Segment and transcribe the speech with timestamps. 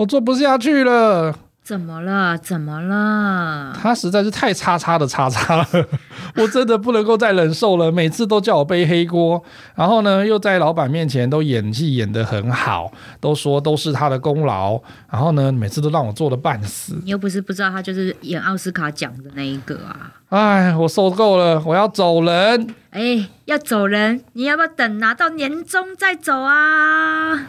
[0.00, 1.34] 我做不下去了。
[1.62, 2.36] 怎么了？
[2.38, 3.70] 怎么了？
[3.78, 5.66] 他实在是太叉叉的叉叉了，
[6.36, 7.92] 我真的不能够再忍受了。
[7.92, 14.80] 每次都叫我背黑锅，然后呢，又在老板面前都演技演得很好，都说都是他的功劳。
[15.10, 16.98] 然后呢，每次都让我做的半死。
[17.04, 20.14] 你又不是不知道他就是演奥斯卡奖的那一个啊！
[20.30, 22.74] 哎，我受够了，我要走人。
[22.88, 27.48] 哎，要走人，你要不要等拿到年终再走啊？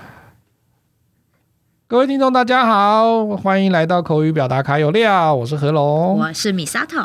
[1.91, 7.01] 各位听众，大家好，欢迎来到口语表达卡有料，我是何龙，我是米沙头。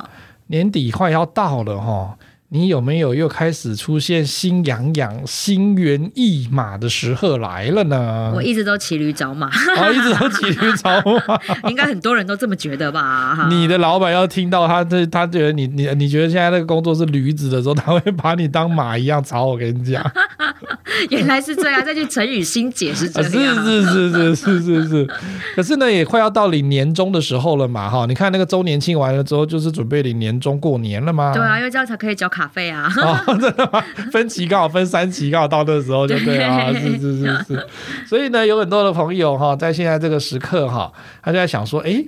[0.47, 2.17] 年底快要到了哈。
[2.51, 8.33] 你有没有又开始出现心痒痒、心猿意马的时候来了呢？
[8.35, 9.51] 我一直都骑驴找马，
[9.81, 13.49] 我一直都骑驴找马， 应该很多人都这么觉得吧？
[13.51, 20.05] 你的老板要听到他这，他觉得你你你觉得现在那个工作是驴子的时候，他会把你当马一样找我跟你讲。
[21.11, 23.31] 原来是这样，这句成语新解是这样。
[23.31, 25.09] 是是是是是是是。
[25.55, 28.07] 可是呢，也快要到领年终的时候了嘛，哈！
[28.07, 31.35] 你看那个周年庆完了之后，就是准备领年终过年了嘛。
[31.35, 32.93] 对啊，因为这样才可以交卡费啊！
[33.01, 33.83] 哦， 真的吗？
[34.13, 37.67] 分期刚好分三期，刚好到那时候就对啊，是是是是。
[38.07, 42.05] 所以呢，有很多的朋友哈，在现在这个时刻哈，他就在想说，哎。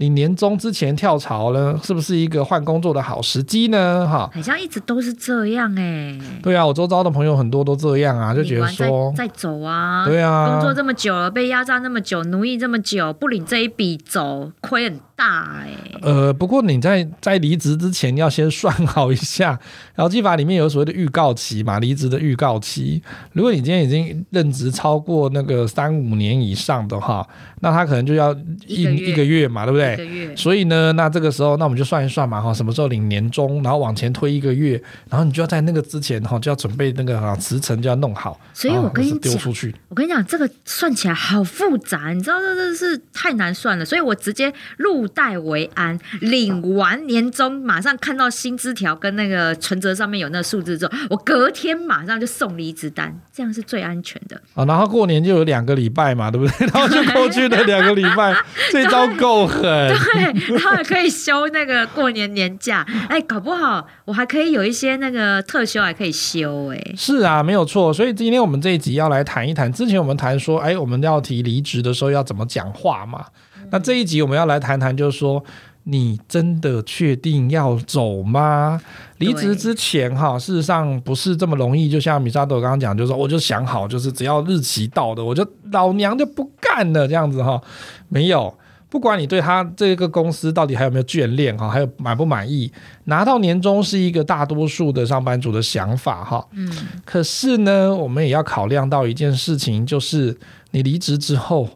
[0.00, 4.06] 你年终之前跳槽呢，是不是一个换工作的好时机呢？
[4.08, 6.20] 哈，好像一直都是这样哎、欸。
[6.40, 15.98] 对啊，我周遭的朋友很多都这样啊，就觉得说再走啊，对啊，工作这么久了，被压榨那么久，奴役这么久，不领这一笔走，亏很大哎、欸。
[16.00, 19.58] 呃，不过你在在离职之前要先算好一下，
[19.96, 23.02] 劳基法里面有所谓的预告期嘛，离职的预告期。
[23.32, 27.26] 如果你今天已经任职超过那个三五年以上的话，
[27.60, 28.32] 那他可能就要
[28.68, 29.96] 一一个月嘛，对不对？
[29.96, 38.38] 个月，所以呢，那这个时候，那我们就算一算嘛，哈，什么时候领年终，然后往前推一个月，然后你就要在那个之前，哈，就要准备那个哈辞呈就要弄好。
[38.54, 39.74] 所以我跟你讲，丢出去。
[39.88, 54.40] 我跟你讲，这个算起来好复杂，你知道这这是太难算了，所以我直接入袋为安，领完年终，马上看到薪资条跟那个存折上面有那个数字之后，我隔天马上就送离职单，这样是最安全的。
[54.54, 56.66] 啊，然后过年就有两个礼拜嘛，对不对？
[56.72, 58.34] 然后就过去的两个礼拜，
[58.70, 59.62] 这招够狠。
[59.62, 67.92] 对，然后还可以休那个过年年假， 哎，搞不好我还可以有一些那个特休还可以休，哎，是啊，没有错。
[67.92, 73.24] 所以今天我们这一集要来谈一谈，之前我们谈说，哎，我们要提离职的时候要怎么讲话嘛？
[73.68, 75.42] 嗯、那这一集我们要来谈谈，就是说，
[75.84, 78.80] 你真的确定要走吗？
[79.18, 81.88] 离职之前哈，事实上不是这么容易。
[81.88, 87.60] 就像米沙豆刚刚讲，就是说，我就想好，就是只要日期到的，我就老娘就不干了，这样子哈，
[88.08, 88.54] 没有。
[88.90, 92.72] 不管你对他这个公司到底还有没有眷恋哈，还有满不满意，
[93.04, 96.46] 拿到年终是一个大多数的上班族的想法哈。
[96.52, 96.72] 嗯。
[97.04, 100.34] 可是呢，我们也要考量到一件事情，就是
[100.70, 101.68] 你离职之后，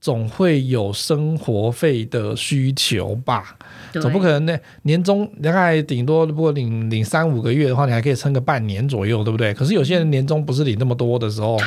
[0.00, 3.56] 总会有生活费的需求吧？
[3.92, 9.52] 总不可能那年终大概顶多如果领领三五个月的话，你还可以撑个半年左右，对不对？
[9.52, 11.58] 可是有些人年终不是领那么多的时候，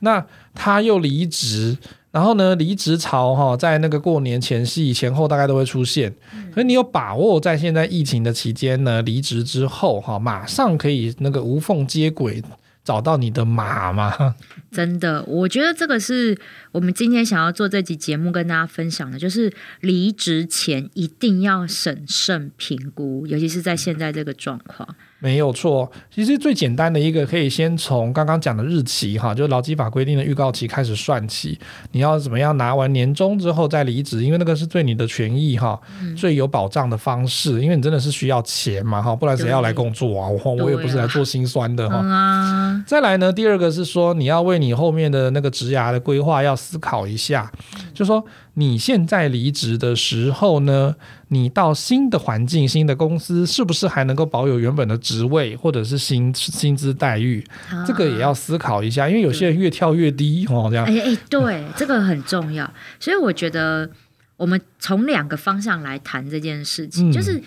[0.00, 0.24] 那
[0.54, 1.76] 他又离职。
[2.10, 6.12] 然后呢，离职潮哈，在那个过年前夕前后大概都会出现。
[6.50, 12.42] 可是你有把握在现在疫情的期间呢，离职之后哈，马上可以那个无缝接轨，
[12.88, 14.34] 找到你的马吗？
[14.72, 16.38] 真的，我觉得这个是
[16.72, 24.96] 我们今天想要做这集节目跟大家分享的，就是离职前一定要审慎评估，尤其是在现在这个状况。
[25.20, 31.58] 没有错，其实最简单的一个可以先从刚刚讲的日期哈，就是劳基法规定的预告期开始算起。
[31.90, 34.22] 你要怎么样拿完年终之后再离职？
[34.22, 37.60] 因为那个是对你的权益哈、嗯、最有保障的方式。
[37.60, 40.28] 因为你真的是需要钱嘛哈，不然谁要来工作啊？
[40.28, 41.96] 我我也不是来做心酸的哈。
[41.96, 48.24] 啊、再来呢，第二个是说你要为你后面的那个职涯的规划要思考一下，嗯、就说
[48.58, 50.96] 你现在离职的时候呢，
[51.28, 57.44] 你到新的环境、新的公司，是不是还能够保有原本的职位或者是薪薪资待遇？
[57.70, 60.84] 啊、这个也要思考一下，因为有些人越跳越低哦，这样。
[60.86, 62.68] 哎哎，对，这个很重要。
[62.98, 63.88] 所以我觉得
[64.36, 67.40] 我们从两个方向来谈这件事情，嗯、就是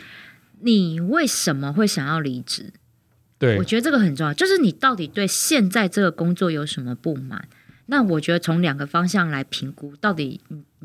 [0.61, 2.71] 你为什么会想要离职？
[3.37, 7.49] 对，我觉得这个很重要，就是你到底对现在这个工作有什么不满？
[7.87, 10.39] 那我觉得从两个方向来评估，到底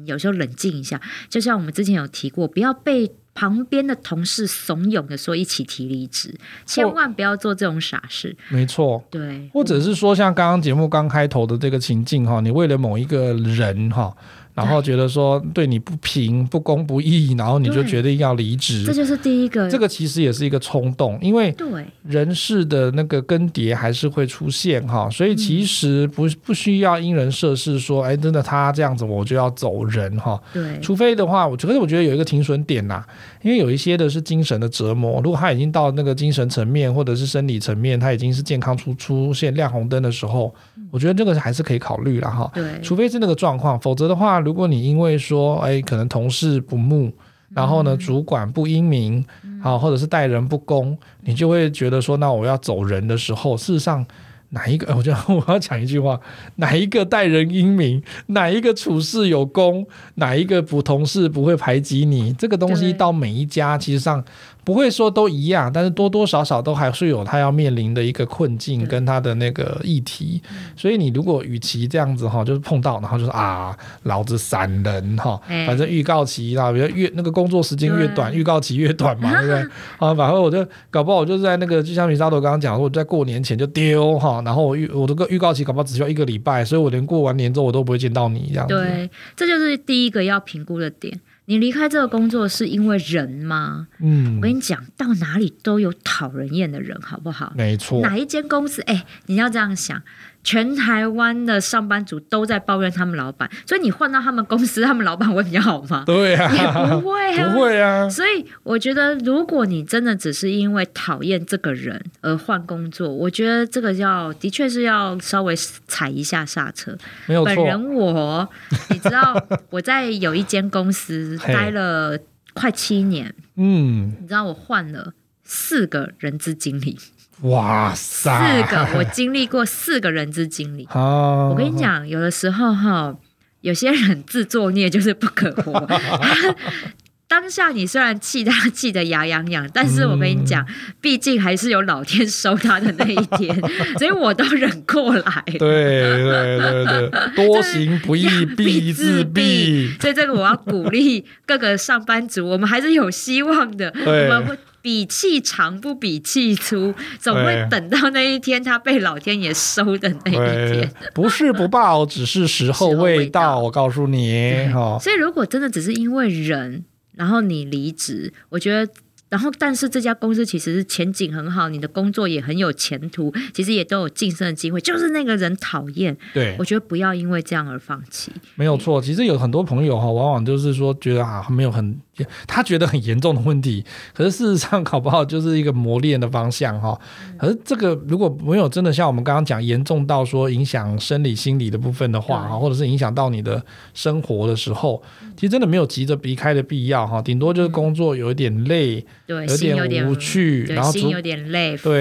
[0.05, 6.35] 有时候冷静一下，就像我们之前有提过，不要被旁边的同事怂恿的说一起提离职，
[6.65, 8.37] 千万不要做这种傻事。
[8.49, 14.15] 没错，对，或者是说像刚刚节目刚开头的这个情境哈，你为了某一个人哈。
[14.57, 18.85] 然后觉得说对你不平、不公、不义，然后你就决定要离职。
[18.85, 19.71] 这就是第一个。
[19.71, 21.55] 这个其实也是一个冲动，因为
[22.03, 30.41] 人事的那个更迭还是会出现哈，所以其实不不需要因人设事说，哎，真的他这样子我就要走人哈。
[30.55, 33.05] 对，除非的话，我觉得我觉得有一个停损点呐，
[33.43, 40.55] 因为有一些的是精神的折磨，如果他已经到那个精神层面或者是生理层面，他已经是健康出出现亮红灯的时候，
[40.91, 42.51] 我觉得这个还是可以考虑了哈。
[42.55, 44.41] 对，除非是那个状况，否则的话。
[44.47, 47.13] 如果你因为说，哎，可能同事不睦，
[47.51, 49.27] 然后呢，主管不英明，
[49.61, 54.07] 好，或者是待人不公，你就会觉得说，那我要走人的时候，事实上。
[54.51, 54.87] 哪一个？
[54.95, 56.19] 我觉得 我要讲一句话：
[56.55, 59.85] 哪一个待人英明，哪一个处事有功，
[60.15, 62.33] 哪一个不同事不会排挤你？
[62.35, 64.25] 这个东西到每一家，其实上
[64.67, 70.43] 不会说都一样，但是多多少少都还是有他要面临的一个困境跟他的那个议题。
[70.75, 79.61] 所以你如果与其这样子哈，就是碰到，然后就是啊，老子散人哈，反正预告期啊，比如越那个工作时间越短，预告期越短嘛，对不对？
[79.99, 84.43] 啊，反正我就搞不好我就在那个，就像米沙头刚刚讲，我在过年前就丢哈。
[84.45, 88.75] 然后我预我的个预告期搞不好只需要一个礼拜，所以我连过完年之后我都不会见到你这样子。
[88.75, 91.21] 对，这就是第一个要评估的点。
[91.47, 93.89] 你离开这个工作是因为人吗？
[94.01, 97.53] 嗯，我跟你讲，到哪里都有讨人厌的人，好不好？
[97.57, 98.01] 没错。
[98.03, 98.83] 哪一间公司？
[98.83, 100.03] 哎，你要这样想。
[100.47, 106.05] 全台湾的上班族都在抱怨他们老板，所以你换到他们公司，他们老板会比较好吗？
[106.07, 106.55] 对呀、啊，
[106.87, 108.09] 也不会啊，不会啊。
[108.09, 115.57] 所以我觉得，如果你真的只是因为讨厌这个人而换工作，我觉得这个要的确是要稍微
[115.89, 116.97] 踩一下刹车。
[117.27, 117.53] 没有错。
[117.53, 118.49] 本人我，
[118.91, 122.17] 你知道我在有一间公司待了
[122.55, 126.97] 快七年，嗯，你知道我换了四个人资经理。
[127.43, 128.63] 哇塞！
[128.63, 130.89] 四个，我经历过四个人之经理。
[130.95, 133.15] 我跟你讲，有的时候哈，
[133.61, 135.87] 有些人自作孽就是不可活。
[137.29, 140.65] 当下你虽然气他气得牙痒痒，但是我跟你讲，
[141.01, 143.55] 毕竟还是有老天收他的那一天，
[143.99, 145.43] 所以我都忍过来。
[145.47, 150.01] 对对对对，多行不义必自毙。
[150.01, 153.93] 所以这个我要鼓励各个上班族，我们还是有希望的。
[154.07, 154.57] 我们会。
[154.87, 160.89] 比气长不比气粗， 总会等到那一天他被老天爷收的那一天。
[161.13, 163.59] 不是不报，只是时候未到。
[163.59, 166.85] 我告诉你，所以如果真的只是因为人，
[167.17, 168.93] 然后你离职，我觉得。
[169.29, 174.81] 然后，但是这家公司其实是前景很好，你的工作也很有前途，其实也都有晋升的机会。
[174.81, 178.31] 就是那个人讨厌，对，我觉得不要因为这样而放弃。
[178.55, 182.01] 没有错，其实有很多朋友哈，往往就是说觉得啊，没有很，
[182.47, 183.85] 他觉得很严重的问题，
[184.15, 186.99] 可是事实上搞不好就是一个磨练的方向哈。
[187.39, 193.63] 可是这个如果没有真的像我们刚刚讲严重到说影响生理心理的部分的话哈，或者是影响到你的
[193.95, 195.03] 生活的时候，
[195.37, 197.21] 其实真的没有急着离开的必要哈。
[197.21, 199.05] 顶多就是工作有一点累。
[199.27, 199.45] 对，
[199.77, 202.01] 有点无趣，然后心有点累，对，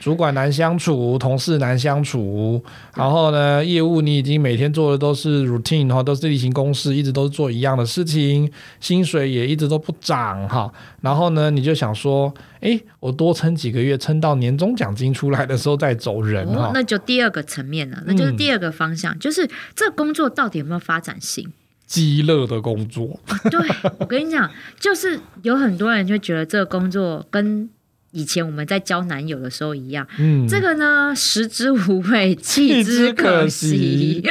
[0.00, 2.60] 主管难相处，同事难相处，
[2.96, 8.50] 然后呢，业务你已经每天做的都是 routine 哈，都是例行公事，一直都是做一样的事情，
[8.80, 21.52] 薪水也一直都不涨哈，然后呢，你就想说，哎，我多撑几个月，撑到年终奖金出来的时候再走人哈，哦，那就第二个层面了，那就是第二个方向，嗯，就是这工作到底有没有发展性？
[21.86, 23.60] 鸡肋的工作，对，
[23.98, 24.50] 我跟你讲，
[24.80, 27.70] 就是有很多人就觉得这个工作跟
[28.16, 34.22] 以前我们在交男友的时候一样，嗯，这个呢，食之无味，弃之可惜。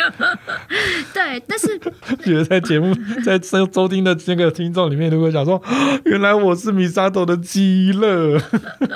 [1.14, 1.80] 对，但是
[2.26, 5.62] 觉得在节目在收收听的那个听众里面，如果想说，
[6.06, 8.42] 原来我是米沙头的基乐，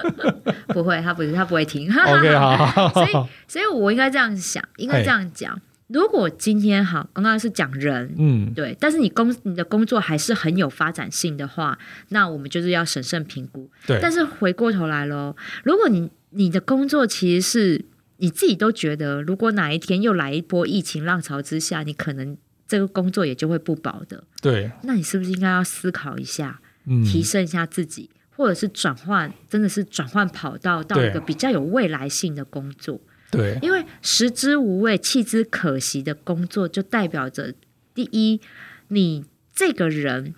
[0.74, 1.88] 不会，他不是，他不会听。
[1.94, 3.12] OK，好，所以，
[3.48, 5.56] 所以我应该这样想，应该这样讲。
[5.90, 11.78] 如果今天好，刚刚是讲人，嗯，对，但是你工你的工作还是很有发展性的话，
[12.10, 13.70] 那我们就是要审慎评估。
[13.88, 17.86] 对，但是回过头来喽，如果你你的工作其实是
[18.18, 24.24] 你自己都觉得，如果哪一天又来一波疫情浪潮之下，你可能这个工作也就会不保的。
[24.44, 33.02] 对，那你是不是应该要思考一下，嗯，提升一下自己，或者是转换，真的是转换跑道到一个比较有未来性的工作。
[33.32, 37.54] 对，因为食之无味，弃之可惜的工作，就代表着
[37.94, 38.42] 第一，
[38.88, 40.34] 你这个人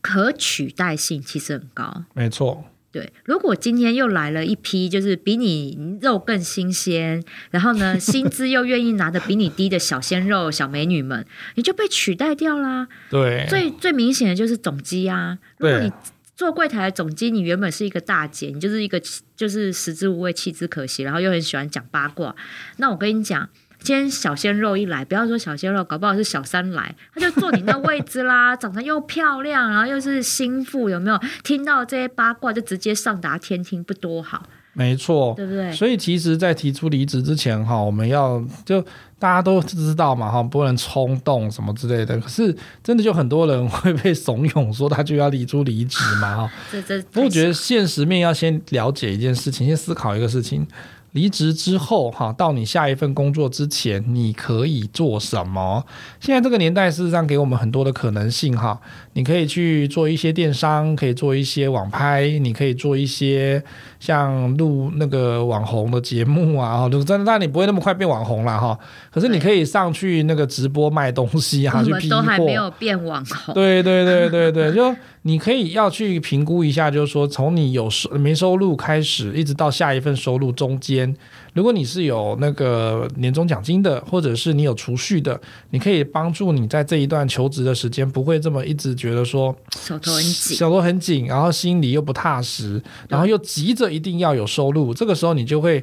[0.00, 2.04] 可取代性其实很高。
[2.14, 3.12] 没错，对。
[3.24, 12.88] 如果今天又来了一批，就是比你肉更新鲜，然后呢， 薪资又愿意拿的比你低的小鲜肉、小美女们，你就被取代掉啦。
[13.08, 15.38] 对，最最明显的就是总机啊。
[15.58, 15.90] 如果你
[16.36, 19.00] 做柜台的总经理原本是一个大姐，你就是一个
[19.34, 22.36] 就是食之无味弃之可惜，然后又很喜欢讲八卦。
[22.76, 23.48] 那我跟你讲，
[23.80, 31.18] 今天小鲜肉一来，不要说小鲜肉，搞不好是小三来，他就坐你那位置啦， 长得又漂亮，然后又是心腹，有没有？
[31.42, 34.46] 听到这些八卦就直接上达天听，不多好。
[34.78, 35.72] 没错，对不对？
[35.72, 38.78] 所以其实，在提出离职之前，哈，我们要就
[39.18, 42.20] 大家都知道嘛，哈，不能冲动什么之类的。
[42.20, 42.54] 可是，
[42.84, 46.52] 真的就很多人会被怂恿说他就要离出离职嘛，哈。
[46.70, 50.66] 这 这，我觉得现实面要先了解一件事情，先思考一个事情。
[51.12, 55.82] 离职之后，哈，到你下一份工作之前，你可以做什么？
[56.20, 58.78] 现在这个年代，事实上给我们很多的可能性，哈。
[59.14, 63.64] 你可以去做一些电商，可以做一些网拍，你可以做一些
[64.06, 68.78] 像录那个网红的节目啊，哈，真的，但你不会那么快变网红了，哈。
[69.10, 72.16] 可是你可以上去那个直播卖东西啊，去批货。
[72.16, 73.52] 都还没有变网红。
[73.52, 81.12] 对对对对对，就你可以要去评估一下，就是说从你有收没收入开始，一直到下一份收入中间，
[81.56, 95.82] 如果你是有那个年终奖金的，或者是你有储蓄的，你可以帮助你在这一段求职的时间不会这么一直觉得说手头很紧，手头很紧，然后心里又不踏实，然后又急着一定要有收入，这个时候你就会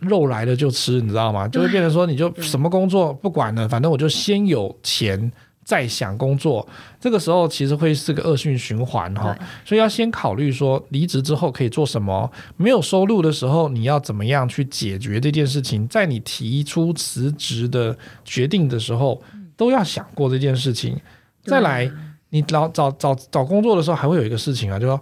[0.00, 1.46] 肉来了就吃，你知道吗？
[1.46, 5.30] 就会变成说你就什么工作不管了，反正我就先有钱
[5.64, 6.66] 再想工作，
[7.00, 19.22] 这个时候其实会是个恶性循环哈，所以要先考虑说离职之后可以做什么，没有收入的时候你要怎么样去解决这件事情，在你提出辞职的决定的时候
[19.56, 21.00] 都要想过这件事情，
[21.44, 21.90] 再来。
[22.30, 25.00] 你找找找找工作的时候，还会有一个事情啊，就说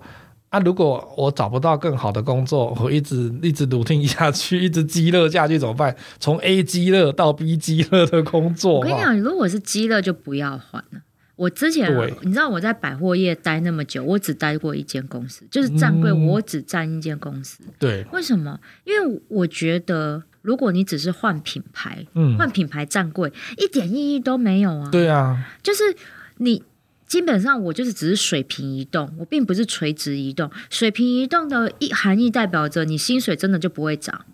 [0.52, 5.96] 啊，如果我找不到更好的工作，我一直一直努力下去， 一直积乐下去怎么办？
[6.20, 11.00] 从 A 积乐到 B 积乐的工作，我跟你讲，如果是积乐就不要换了。
[11.36, 11.90] 我之前
[12.20, 17.62] 你知道我在百货业待那么久，我只待过一间公司，就是站柜，我只站一间公司。
[17.66, 18.60] 嗯、对，为什么？
[18.84, 24.90] 因为我觉得，如果你只是换品牌，嗯，换品牌站柜，一点意义都没有啊。
[24.92, 25.82] 对啊，就是
[26.36, 26.62] 你。
[27.12, 30.50] 基本上我就是只是水平移动，我并不是垂直移动。
[30.70, 34.24] 水平移动的意含义代表着你薪水真的就不会涨。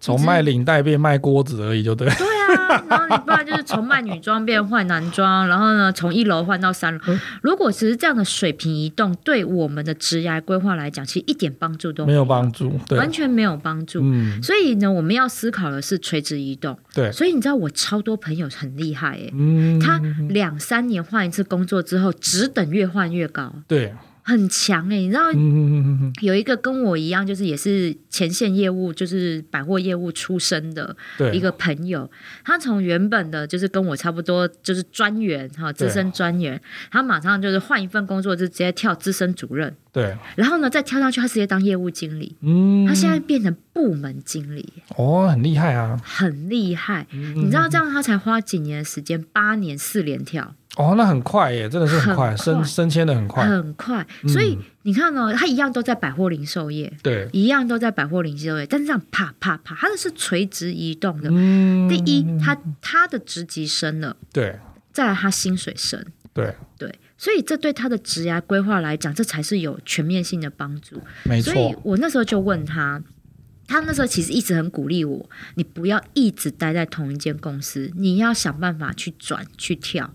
[0.00, 2.08] 从卖领带变卖锅子而已，就对。
[2.08, 7.00] 对啊，然后你爸就是从卖女装变换男装，然后呢，从一楼换到三楼。
[7.06, 14.00] 嗯、如果只是这样的水平移动，对我们的职涯规划来讲，其实一点帮助都没有，没有帮助，对，完全没有帮助。
[14.02, 16.76] 嗯，所以呢，我们要思考的是垂直移动。
[16.94, 23.52] 对，所以你知道我超多朋友很厉害哎、欸，嗯，他两三年换一次工作之后，只等越换越高。
[23.68, 23.94] 对。
[24.22, 25.32] 很强哎、欸，你知道
[26.22, 30.96] 有一个跟我一样，就是也是前线业务，就是百货业务出身的
[31.32, 32.10] 一个朋友，
[32.44, 36.60] 他从原本的就是跟我差不多，就是专员哈，资深专员，
[36.90, 39.74] 他马上就是换一份工作，就直接跳资深主任。
[39.92, 42.36] 对，然后呢，再跳上去，他直接当业务经理。
[42.42, 44.72] 嗯，他现在变成部门经理。
[44.96, 47.08] 哦，很厉害啊，很厉害。
[47.10, 50.54] 你知道这样他才花几年的时间，八年四连跳。
[50.80, 54.06] 哦，那很快耶，真的是很快，升升迁的很快，很快。
[54.26, 61.28] 所以你看哦，他一样都在百货零售业，对，一样都在百货零售业，但是这样啪啪啪，他的是垂直移动的。
[61.88, 64.58] 第一，他他的职级升了，对，
[64.92, 66.94] 再来他薪水升，对对。
[67.18, 71.02] 所以这对他的职涯规划来讲，这才是有全面性的帮助。
[71.24, 71.52] 没错。
[71.52, 73.02] 所以我那时候就问他，
[73.68, 80.10] 他那时候其实一直很鼓励我，你不要一直待在同一间公司，你要想办法去转去跳。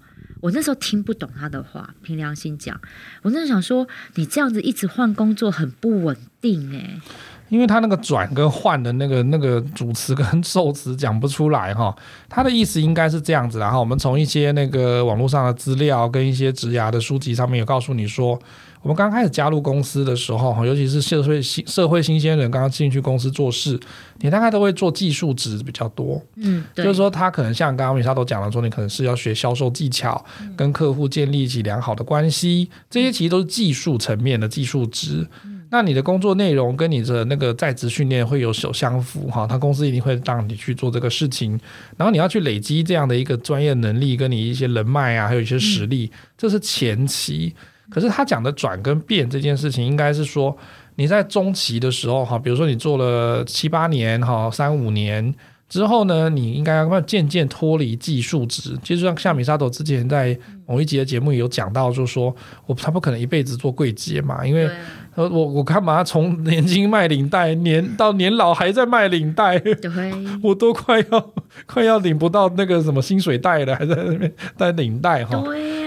[0.46, 2.80] 我那时候听不懂他的话，凭良心讲，
[3.24, 7.02] 我那时候想说，你这样子一直换工作很不稳定哎。
[7.50, 11.96] 因为他那个转跟换的那个那个主词跟受词讲不出来哈，
[12.30, 18.40] 他的意思应该是这样子，然后我们从一些那个网络上的资料跟一些职涯的书籍上面有告诉你说，
[18.86, 23.80] 我们刚开始加入公司的时候，尤其是社会新社会新鲜人刚刚进去公司做事，
[24.20, 30.24] 你大概都会做技术值比较多，嗯，就是说他可能像刚刚米莎都讲了说，你可能是要学销售技巧，
[30.56, 35.28] 跟客户建立起良好的关系，这些其实都是技术层面的技术值。
[35.72, 41.60] 那你的工作内容跟你的那个在职训练会有所相符哈，他公司一定会让你去做这个事情，
[41.98, 47.56] 然后你要去累积这样的一个专业能力，跟你一些人脉啊，还有一些实力，这是前期。
[47.90, 50.56] 可是他讲的转跟变这件事情，应该是说
[50.96, 55.34] 你在中期的时候哈，比如说你做了七八年哈，三五年。
[55.68, 58.78] 之后呢，你应该要渐渐脱离技术值。
[58.84, 60.38] 其实像像米沙朵之前在
[60.68, 62.34] 某一集的节目有讲到，就是说
[62.68, 64.70] 我他不可能一辈子做柜姐嘛，因为
[65.16, 69.60] 我我干嘛从年轻卖领带，年到年老还在卖领带，
[70.44, 71.34] 我都快要
[71.66, 75.44] 快要领不到那个什么薪水袋了，还在那边带领带哈。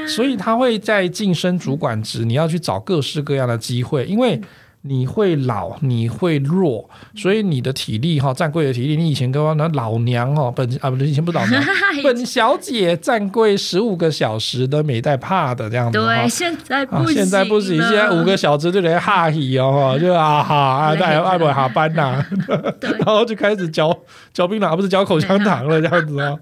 [0.09, 4.41] 所以他会在晋升主管职，你要去找各式各样的机会，因为。
[4.83, 11.63] 你会老，你会弱，所以你的体力哈，站柜的体力，你以前跟我那老娘哦，本啊不是以前不是老娘，
[12.03, 15.99] 本小姐站柜十五个小时都没带怕的这样子。
[15.99, 22.27] 对，现在不行、啊，现在不行，现在五个小时就得哈气哦， 就啊哈啊，带爱不哈班呐、啊，
[22.81, 23.95] 然后就开始嚼
[24.33, 26.39] 嚼槟榔，不是嚼口香糖了这样子哦。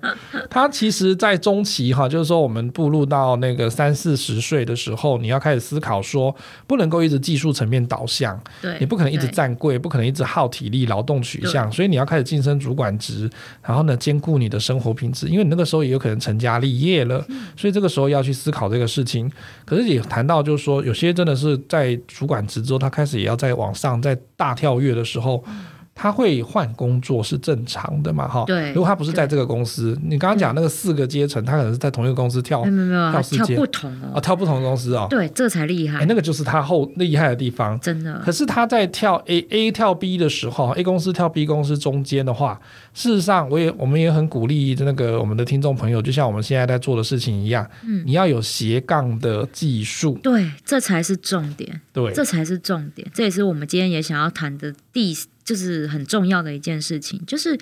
[0.50, 6.35] 他其实，在中期哈，就是说我们步入到那个三四十岁的时候，你要开始思考说，
[6.66, 8.25] 不能够一直技术层面导向。
[8.62, 13.28] 对，你不可能一直站柜，不可能一直耗体力劳动取向，所以你要开始晋升主管职，
[13.62, 19.30] 然后呢，兼顾你的生活品质，因为你那个时候也有可能成家立业了，嗯、所以这个时候要去思考这个事情。
[19.64, 25.45] 可是也谈到就是说，有些真的是在主管职之后，他开始也要在往上，在大跳跃的时候。
[25.49, 25.66] 嗯
[25.98, 28.28] 他会换工作是正常的嘛？
[28.28, 28.68] 哈，对。
[28.74, 35.06] 如果他不是在这个公司，你刚刚讲那个四个阶层，他可能是在同一个公司跳，没有没有跳四阶，跳不同哦，哦，跳不同的公司哦。
[35.08, 36.00] 对，这才厉害。
[36.00, 38.20] 哎，那个就是他后厉害的地方，真的。
[38.22, 42.60] 可是他在跳 A A 跳 B 的时候，A 公司跳 B 公司中间的话，
[42.92, 55.16] 事实上，我也我们也很鼓励那个我们的听众朋友，就像我们现在在做的事情一样，嗯，你要有斜杠的技术，对，这才是重点，对，这才是重点，这也是我们今天也想要谈的第。
[55.46, 57.56] 就是很重要的一件事情，就是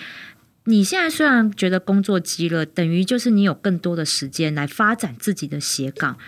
[0.65, 6.19] 你现在虽然觉得工作积了，等于就是你有更多的时间来发展自己的斜杠，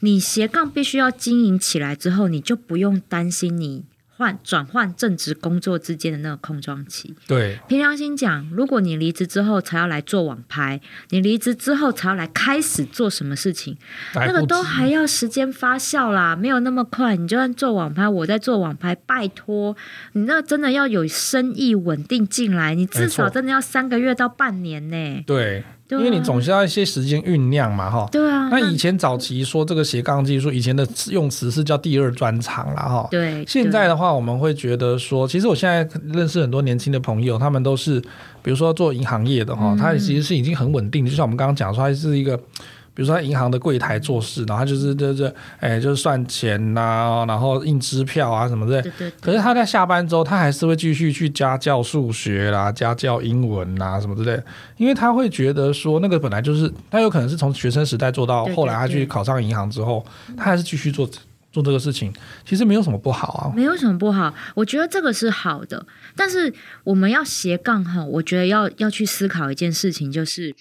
[0.00, 3.84] 你斜杠必须要经营起来之后，你就不用担心你。
[4.24, 13.76] 换转换正职工作之间的那个空窗期，对，凭良心讲，如果你离职之后才要来做网拍，你离职之后才要来开始做什么事情，
[14.14, 17.16] 那个都还要时间发酵啦，没有那么快。
[17.16, 19.76] 你就算做网拍，我在做网拍，拜托，
[20.12, 25.22] 你那真的要有生意稳定进来，你至少真的要三个月到半年呢。
[25.26, 25.62] 对。
[25.90, 28.08] 因为你总需要一些时间酝酿嘛，哈。
[28.10, 28.48] 对啊。
[28.50, 33.08] 那以前早期说这个斜杠技术，以前的用词是叫第二专长了，哈。
[33.10, 33.44] 对。
[33.46, 38.00] 现在的话，我们会觉得说，其实我现在认识很多年轻的朋友，他们都是，
[38.42, 42.38] 比如说做银行业的哈，他其实是已经很稳定的，就像我们刚刚讲说，他是一个。
[42.94, 48.80] 比如说在银行的柜台做事，然后他就是就是哎，就是算钱呐、啊，然后印支票啊什么的。
[48.80, 49.12] 对对对。
[49.20, 54.44] 可是他在下班之后，他还是会继续去家教数学啦，家教英文啦什么之类的，
[54.76, 61.04] 因为他会觉得说，那个本来就是他有可能是从学生时代做到后来，他去考上银行之后，他还是继续做
[61.50, 62.14] 做这个事情，
[62.46, 63.52] 其实没有什么不好啊。
[63.56, 65.84] 没有什么不好，我觉得这个是好的。
[66.14, 70.54] 但是我们要斜杠哈，我觉得要要去思考一件事情，就是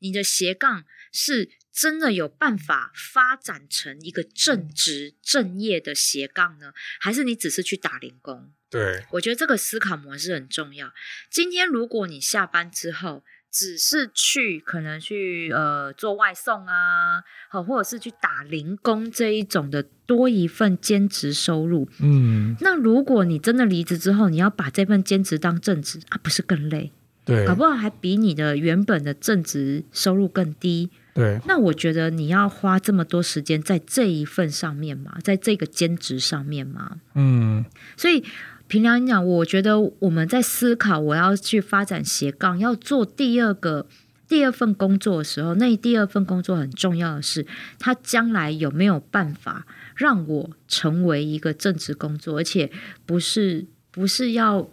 [0.00, 1.48] 你的斜杠是。
[1.80, 6.72] 真的有办法发展成一个正职正业的斜杠呢？
[6.98, 8.50] 还是你只是去打零工？
[8.68, 10.92] 对，我觉得这个思考模式很重要。
[11.30, 26.92] 今天如果你下班之后只是去可能去呃做外送啊，好，或者是去打零工这一种的多一份兼职收入，嗯，那如果你真的离职之后，你要把这份兼职当正职啊，不是更累？
[27.24, 30.90] 对，搞不好还比你的原本的正职收入更低。
[31.18, 37.64] 对，那我觉得你要花这么多时间在这一份上面嘛，在这个兼职上面嘛，嗯，
[37.96, 38.22] 所以
[38.68, 43.88] 凭良心讲，我觉得我们在思考我要去发展斜杠，要做第二个
[44.28, 47.44] 第二份工作的时候，那第二份工作很重要的是，
[47.80, 52.70] 它将来有没有办法让我成为一个正职工作，而且
[53.04, 54.70] 不是不是要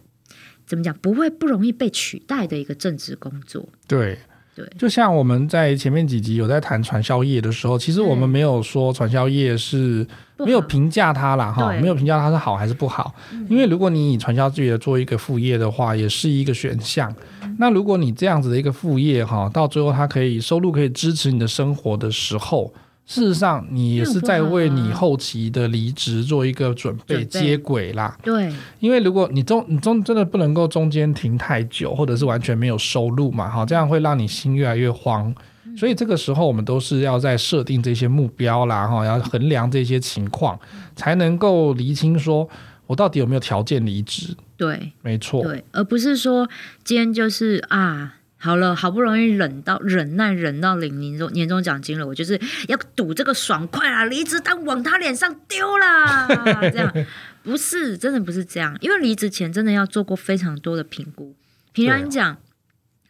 [0.68, 4.20] 怎么讲，不会不容易被取代的一个正职工作，对。
[4.56, 13.14] 对，就像我们在前面几集有在谈传销业的时候，其实我们没有说传销业是没有评价它啦，哈，没有评价它是好还是不好。
[13.50, 17.14] 因为如果你以传销业做一个副业的话，也是一个选项。
[17.58, 22.74] 那如果你这样子的一个副业哈，到最后它可以收入可以支持你的生活的时候。
[23.08, 28.18] 事实上，你也是在为你后期的离职做一个准备接轨啦。
[28.24, 35.34] 对，因为如果你中你中真的不能够中间停太久，或者是完全没有收入嘛，哈，这样会让你心越来越慌。
[35.78, 40.60] 所以这个时候，我们都是要在设定这些目标啦，哈，要衡量这些情况，
[40.96, 42.50] 才能够厘清说
[42.88, 44.36] 我到底有没有条件离职。
[44.58, 46.50] 对，没错，对，而不是说
[46.84, 48.16] 今天就是啊。
[48.46, 54.06] 好了，好不容易忍到忍耐忍到领年终年终奖金了，我就是要赌这个爽快啊！
[54.06, 56.28] 离职单往他脸上丢啦，
[56.72, 56.94] 这样
[57.42, 61.36] 不是真的不是这样，因为离职前真的要做过非常多的评估。
[61.74, 62.38] 凭良心讲。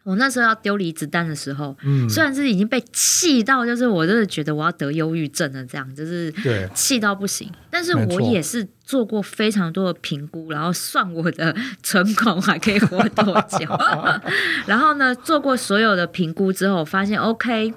[0.06, 6.32] 我那时候要丢离子弹的时候，嗯，虽然是已经被气到，就是我真的觉得我要得忧郁症了，这样就是
[6.72, 7.50] 气到不行。
[7.68, 13.24] 但是我也是做过非常多的评估，然后算我的存款还可以活多
[13.58, 13.66] 久，
[14.66, 17.74] 然后呢，做过所有的评估之后，发现 OK，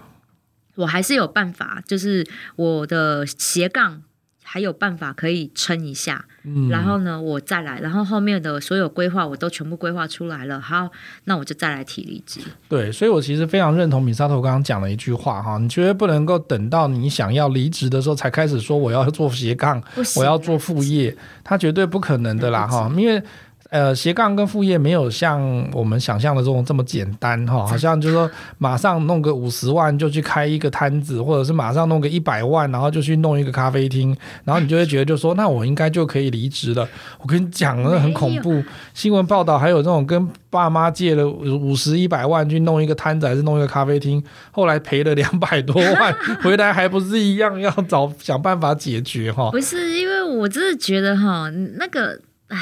[0.75, 2.23] 我还是有办法，就是
[2.55, 4.03] 我的斜杠。
[4.51, 10.89] 还有办法可以撑一下，嗯，然后呢，我再来，然后后面的所有规划我都全部规划出来了，好，
[11.25, 12.39] 那我就再来提离职。
[12.67, 19.79] 对，所以我其实非常认同米沙头刚刚讲的一句话哈，你绝对不能够等到你想要离职的时候才开始说我要做斜杠，
[20.17, 23.21] 我要做副业，他绝对不可能的啦哈，因为。
[23.69, 36.89] 呃，斜杠跟副业没有像我们想象的这种这么简单哈，好像就是说马上弄个五十万就去开一个摊子，或者是马上弄个一百万，然后就去弄一个咖啡厅，然后你就会觉得就说，那我应该就可以离职了。
[37.19, 38.63] 我跟你讲，那很恐怖。
[38.95, 49.51] 新闻报道还有这种跟爸妈借了五十一百万去弄一个摊子，还是弄一个咖啡厅，后来赔了两百多万，回来还不是一样要找想办法解决哈？
[49.51, 52.57] 不是，因为我真的觉得哈，那个，哎。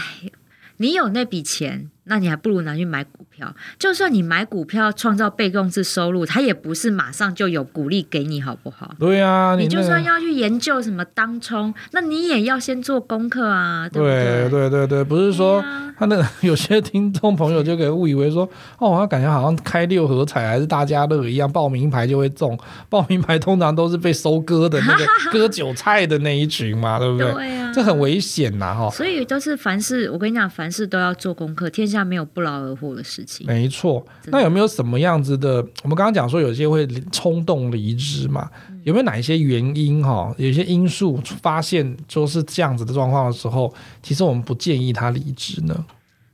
[0.79, 3.53] 你有那笔钱，那你还不如拿去买股票。
[3.77, 8.93] 就算你买股票创造被动式收入，它也不是马上就有鼓励给你，好不好？
[8.99, 14.69] 对啊，你，你就算要去研究什么当冲，那你也要先做功课啊，对不对？
[14.69, 15.63] 对对不是说
[15.97, 22.57] 他那个有些听众朋友就给误以为说，哦，他感觉好像开六合彩还是大家乐一样，报名牌就会中。
[22.89, 27.31] 报名牌通常都是被收割的那个割韭菜的那一群嘛，对不对？
[27.33, 27.71] 对啊。
[27.73, 28.89] 这很危险呐，哈！
[28.89, 33.45] 所以都是凡事，我跟你讲，凡事都要做功课，天下没有不劳而获的事情。
[33.47, 34.05] 没错。
[34.25, 35.55] 那有没有什么样子的？
[35.83, 38.49] 我们刚刚讲说，有些会冲动离职嘛？
[38.83, 40.03] 有没有哪一些原因？
[40.03, 45.85] 哈，有些因素发现就是这样子的状况的时候，其实我们不建议他离职呢？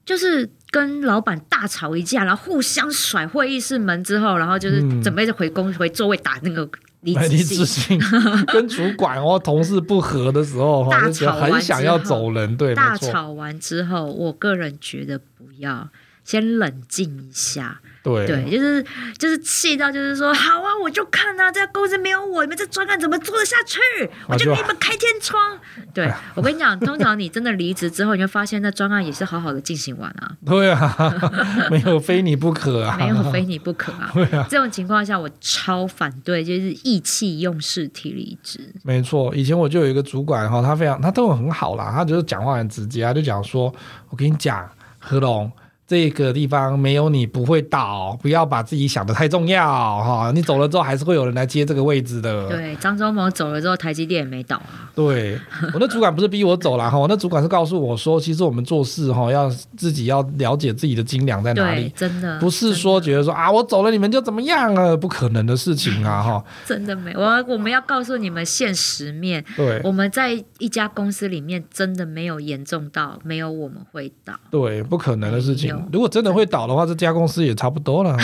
[0.05, 6.69] 就是跟老板大吵一架，然后互相甩会议室门之后，然后就是准备着回公、嗯、回座位打那个。
[7.03, 7.13] 离
[7.43, 7.99] 职信，
[8.51, 12.55] 跟主管或同事不和的时候，大吵完很想要走人。
[12.57, 15.89] 对，大吵完之后，我个人觉得不要，
[16.23, 17.81] 先冷静一下。
[18.03, 18.85] 对，对，就是
[19.17, 23.79] 就是气到就是说，好啊，我就看啊，这个公司没有我，你们这专案怎么做得下去？
[24.27, 25.57] 我就给你们开天窗。
[25.93, 30.35] 对，我跟你讲，通常你真的离职之后，你就发现那专案也是好好的进行完啊。
[30.45, 31.13] 对啊，
[31.71, 34.11] 没有非你不可啊，没有非你不可啊。
[34.13, 38.59] 对啊，这种情况下我超反对，就是意气用事提离职。
[38.83, 43.73] 没错，以前我就有一个主管哈，他非常他对我很好啦，他就是讲话很直接，他就讲说，
[44.09, 45.49] 我跟你讲，何龙。
[45.93, 50.31] 这个地方没有你不会倒，不要把自己想的太重要哈。
[50.33, 52.49] 你走了之后，还是会有人来接这个位置的。
[52.49, 54.89] 对，张忠谋走了之后，台积电也没倒啊。
[54.95, 55.39] 对，
[55.71, 61.87] 我那主管不是逼我走了哈，我那主管是告诉我说，其实我们做事哈，要自己要了解自己的斤两在哪里。
[61.95, 66.43] 真的，不是说觉得说啊，我走了你们就怎么样了，不可能的事情啊哈。
[66.65, 69.45] 真的没，我我们要告诉你们现实面。
[69.55, 74.33] 对，我们在一家公司里面真的没有严重到没有我们会倒。
[74.49, 75.82] 对，不可能的事情。
[75.91, 76.63] 如果真的会倒。
[76.63, 78.17] 的话，这家公司也差不多了。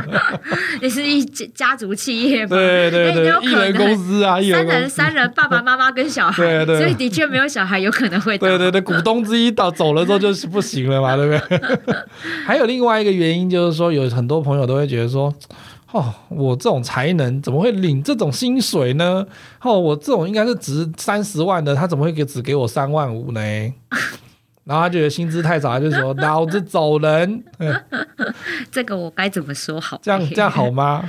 [0.80, 8.48] 也是一家族企业嘛，对对对，一人公司啊，三人三人，爸爸妈妈跟小孩，对对，所以的确没有小孩，有可能会倒。
[8.48, 11.60] 对对对，股东之一倒走了之后就是不行了嘛，对不对？
[12.46, 15.32] 还有另外一个原因就是说，有很多朋友都会觉得说，
[15.92, 19.26] 哦，我这种才能怎么会领这种薪水呢？
[19.60, 23.40] 哦，我这种应该是值三十万的，他怎么会给只给我三万五呢？
[24.64, 27.44] 然后他觉得薪资太少，他就说老子走人。
[28.70, 29.98] 这个我该怎么说好？
[30.02, 31.04] 这样 这样好吗？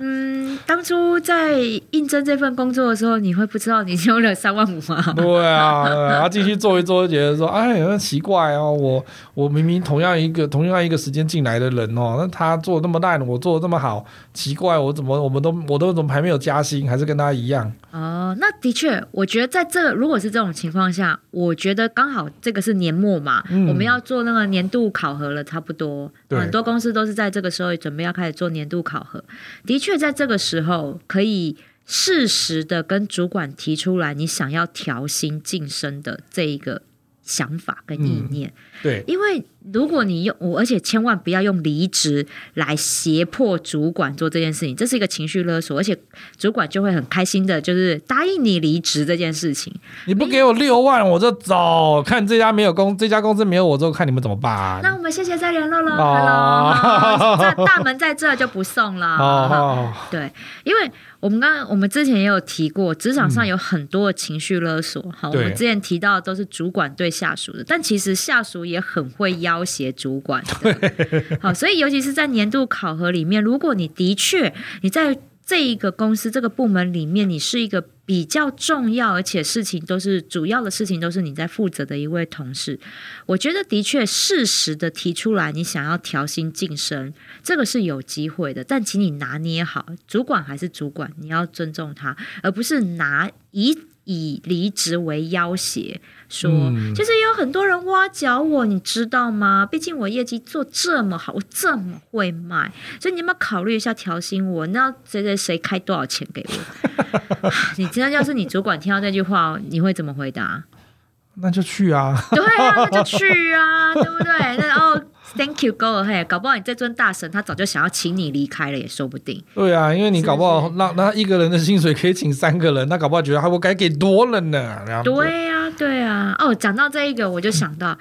[0.00, 1.58] 嗯，当初在
[1.90, 5.12] 应征这份工作的时候，你会不知道你用了三万五吗？
[5.16, 9.04] 对啊，然后继续做一做，就觉得说，哎，很奇怪哦，我
[9.34, 14.04] 我明明同样一个同样一个时间进来的人哦，那他做的那么烂，我做的这么好，
[14.38, 17.72] 奇怪，我怎么我们都我都怎么还没有加薪，还是跟他一样？
[17.90, 29.24] 哦，那的确，我觉得在这个如果是这种情况下，我觉得刚好这个是年末嘛，嗯、我们要做那个年度考核了，差不多，很多公司都是在这个时候准备要开始做年度考核，
[29.66, 29.98] 的确。
[29.98, 36.82] 在这个时候，可以适时的跟主管提出来，你想要调薪晋升的这一个
[37.28, 38.48] 想法跟意念。
[38.48, 45.98] 嗯对，因为如果你用我，而且千万不要用离职来胁迫主管做这件事情，这是一个情绪勒索，而且
[46.36, 49.74] 主管就会很开心的，就是答应你离职这件事情。
[50.06, 52.00] 你不给我六万，我就走。
[52.06, 54.80] 看这家没有公，这家公司没有我之后，看你们怎么办？
[54.80, 55.96] 那我们谢谢再联络了。
[55.96, 59.16] Hello，这大门在这就不送了。
[59.16, 60.30] 哦，对，
[60.62, 60.88] 因为
[61.20, 65.02] 我们刚刚我们之前也有提过，职场上有很多的情绪勒索。
[65.16, 68.58] 好，我们之前提到的都是主管对下属的，但其实下属。
[68.68, 74.52] 也很会要挟主管的， 好，所以尤其是在年度考核里面，如果你的确
[74.82, 75.16] 你在
[75.48, 82.78] 这一个公司这个部门里面，你是一个比较重要，而且事情都是主要的事情都是你在负责的一位同事，
[83.24, 93.74] 我觉得的确适时的提出来，你想要调薪晋升，这个是有机会的，但请你拿捏好，主管还是主管，你要尊重他，而不是拿一。
[94.08, 99.68] 以离职为要挟，说、嗯、其实也有很多人挖角我，你知道吗？
[99.70, 104.66] 毕竟我业绩做这么好，我这么会卖，所以你有没有考虑一下调薪我？
[104.68, 107.52] 那谁谁谁开多少钱给我？
[107.76, 110.64] 你今天要是你主管听到这句话，你会怎么回答？
[111.40, 112.18] 那就去啊！
[112.30, 114.56] 对啊，那就去啊，对不对？
[114.56, 114.98] 那然后。
[115.36, 116.26] Thank you, go ahead。
[116.26, 119.42] 搞不好你这尊大神他早就想要请你离开了，也说不定。
[119.54, 124.82] 对啊，因为你搞不好那那一个人的薪水可以请三个人，那搞不好觉得他我该给多了呢。
[125.04, 126.34] 对呀、啊，对啊。
[126.38, 127.98] 哦，讲到这一个，我就想到、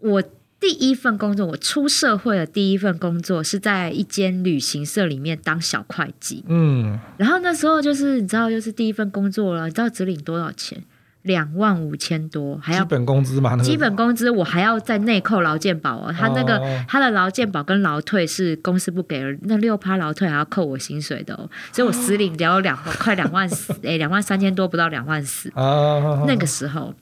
[0.00, 0.22] 嗯、 我
[0.58, 6.44] 第一份工作，我出社会的第一份工作是在一间旅行社里面当小会计。
[6.48, 10.82] 嗯，然后那时候就是你知道，就是第一份工作了，你知道只领多少钱？
[11.26, 13.56] 两万五千多，还要基本工资嘛？
[13.58, 16.14] 基本工资我还要再内扣劳健保哦。
[16.16, 21.50] 他那个他的劳健保跟劳退是公司不给，那六趴劳退还要扣我薪水的哦。
[21.72, 25.50] 所以我实领只有两 快两万四，哎，两万三千多，不到两万四。
[25.54, 26.94] 哦那个时候，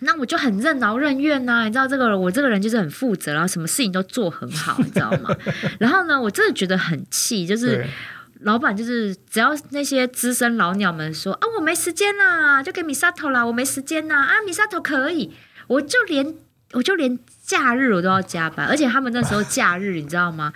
[0.00, 1.64] 那我就很任劳任怨呐。
[1.64, 5.34] 你知道这个我这个人就是很负责，然后什么事情都做很好，你知道吗？
[5.78, 7.86] 然后呢，我真的觉得很气，就是。
[8.44, 15.32] 老板就是只要那些资深老鸟们说啊，我没时间啦，就给米沙头啦，我没时间啦啊，米沙头可以，
[15.66, 16.34] 我就连
[16.72, 20.52] 我就连假日我都要加班，而且他们那时候假日你知道吗？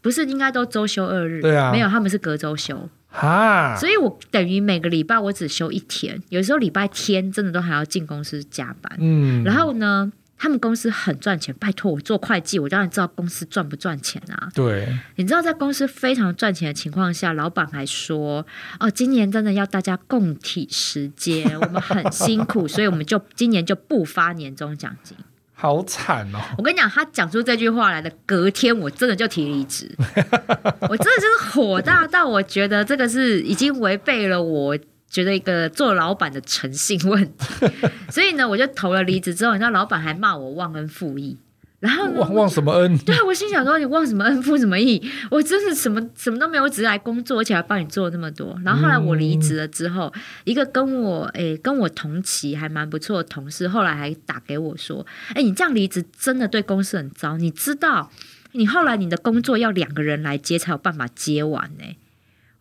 [0.00, 1.40] 不是应该都周休二日？
[1.42, 10.12] 对啊，没有，他们是隔周休啊，所以我等于每个礼拜我只休一天，有时候礼拜天真的都还要进公司加班，嗯，然后呢？
[10.38, 14.48] 他们公司很赚钱，拜托我做会计，我当然知道公司赚不赚钱啊。
[14.54, 18.46] 对，你知道在公司非常赚钱的情况下，老板还说
[18.78, 25.16] ：“哦，今年真的要大家共体时间，我们很辛苦，所以我们就今年就不发年终奖金。”
[25.58, 26.38] 好惨哦！
[26.58, 29.90] 我跟你讲，他讲出这句话来的隔天，我真的就提离职。
[29.98, 34.78] 我真的就是火大到我觉得这个是已经违背了我。
[35.16, 37.66] 觉得一个做老板的诚信问题，
[38.12, 39.34] 所以呢，我就投了离职。
[39.34, 41.38] 之后，你知道，老板还骂我忘恩负义。
[41.80, 42.98] 然后忘忘什么恩？
[42.98, 45.02] 对，我心想说，你忘什么恩负什么义？
[45.30, 48.60] 我真是什么什么都没有，我只是来工作，而且还帮你做那么多。
[48.62, 57.38] 然后后来我离职了之后，嗯、一个跟我诶跟我同期还蛮不错的同事，后来还打给我说：“哎，你这样离职真的对公司很糟。
[57.38, 58.10] 你知道，
[58.52, 61.84] 你后来你的工作要两个人来接才有办法接完呢。”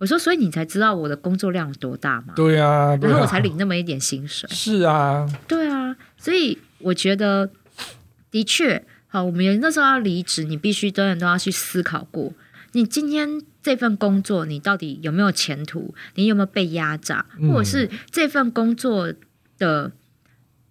[0.05, 2.33] 我说，所以你才知道我的工作量有多大嘛？
[2.35, 4.47] 对啊，然后我才领那么一点薪水。
[4.51, 7.49] 是啊，对啊，所以我觉得
[8.29, 12.31] 的确，好，我们那时候要离职，你必须真的都要去思考过，
[12.73, 15.95] 你今天这份工作你到底有没有前途？
[16.13, 17.25] 你有没有被压榨？
[17.39, 19.11] 嗯、或者是这份工作
[19.57, 19.91] 的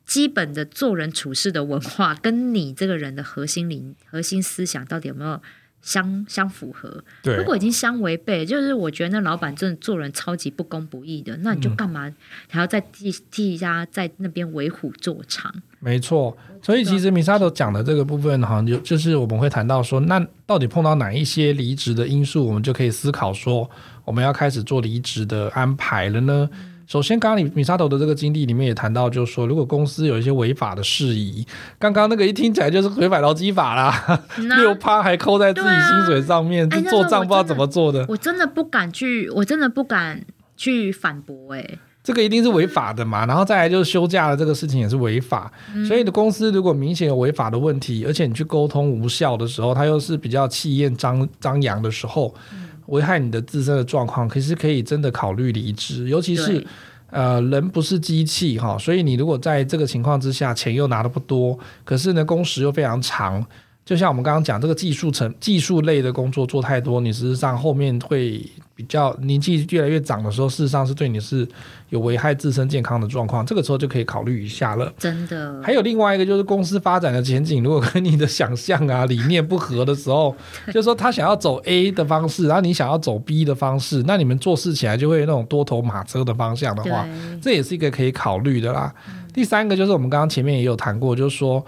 [0.06, 5.42] 基本的做人处事的文化，跟你这个人的核心理、核心思想到底有没有？
[5.84, 12.10] 相相符合，对，如果已经相违背，就是我觉得那老板真的做人超级不公不义的，那你就干嘛
[12.48, 15.50] 还要再替替家在那边为虎作伥？
[15.80, 23.68] 没错，所以其实米沙头讲的这个部分，好像就就是我们会谈到说，那到底碰到哪一些离职的因素，我们就可以思考说，
[24.06, 26.48] 我们要开始做离职的安排了呢？
[26.52, 31.46] 嗯首先，刚刚你米沙头的这个经历里面也谈到，就是说，如果公司有一些违法的事宜，
[31.78, 34.20] 刚刚那个一听起来就是违反劳基法啦，
[34.58, 38.04] 六趴还扣在自己薪水上面，啊、做账不知道怎么做的。
[38.08, 40.22] 我真的不敢去，我真的不敢
[40.56, 43.24] 去反驳哎、欸，这个一定是违法的嘛。
[43.24, 52.34] 然后再来就是休假的这个事情也是违法，嗯、所以你的公司如果明显有违法的问题，而且你去沟通无效的时候，它又是比较气焰张张扬的时候。
[52.52, 56.66] 嗯危害你的自身的状况，可是可以真的考虑离职，尤其是
[57.10, 63.46] 呃人不是机器哈，所以你如果在这个情况之下，钱又拿的不多，可是呢工时又非常长。
[63.84, 68.40] 就像我们刚刚讲，这个技术层、技术类的工作做太多，你事实上后面会
[68.74, 71.46] 比较年纪越来越长的时候，事实上是对你是
[71.90, 73.44] 有危害自身健康的状况。
[73.44, 74.90] 这个时候就可以考虑一下了。
[74.98, 75.60] 真的。
[75.62, 80.34] 还有另外一个就是公司发展的前景，如果跟你的想象啊理念不合的时候，
[80.72, 87.06] 就是说他想要走 A 的方式，然后你想要走 B 的方式，那你们做事起来就会有那种多头马车的方向的话，
[87.42, 88.94] 这也是一个可以考虑的啦。
[89.34, 91.62] 第三个就是我们刚刚前面也有谈过，就是说。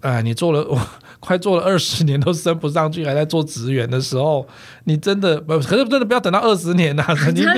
[0.00, 0.80] 哎，你做了 我
[1.20, 4.46] 快做了二十年都升不上去，还在做职员的时候，
[4.84, 7.14] 你真的不可是真的不要等到二十年呐、啊！
[7.34, 7.46] 你你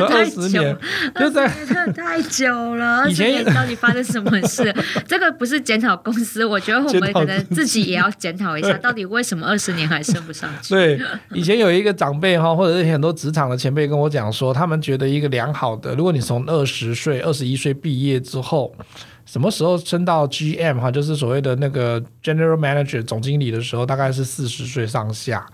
[0.00, 0.76] 二十年
[1.14, 3.08] 就在真的太久了。
[3.08, 4.74] 以前到底发生什么事？
[5.06, 10.74] 这个不是检讨公司，我觉得我们可能自己也要检讨一下，到底为什么二十年还升不上去？
[10.74, 11.00] 对，
[11.32, 18.74] 以前有一个长辈哈，或者是很多职场的前辈跟我讲说，他们觉得一个良好的，如果你从二十岁、二十一岁毕业之后。
[19.26, 25.46] 什么时候升到 GM 哈，就是所谓的那个 General Manager 总经理的时候，大概是四十岁上下。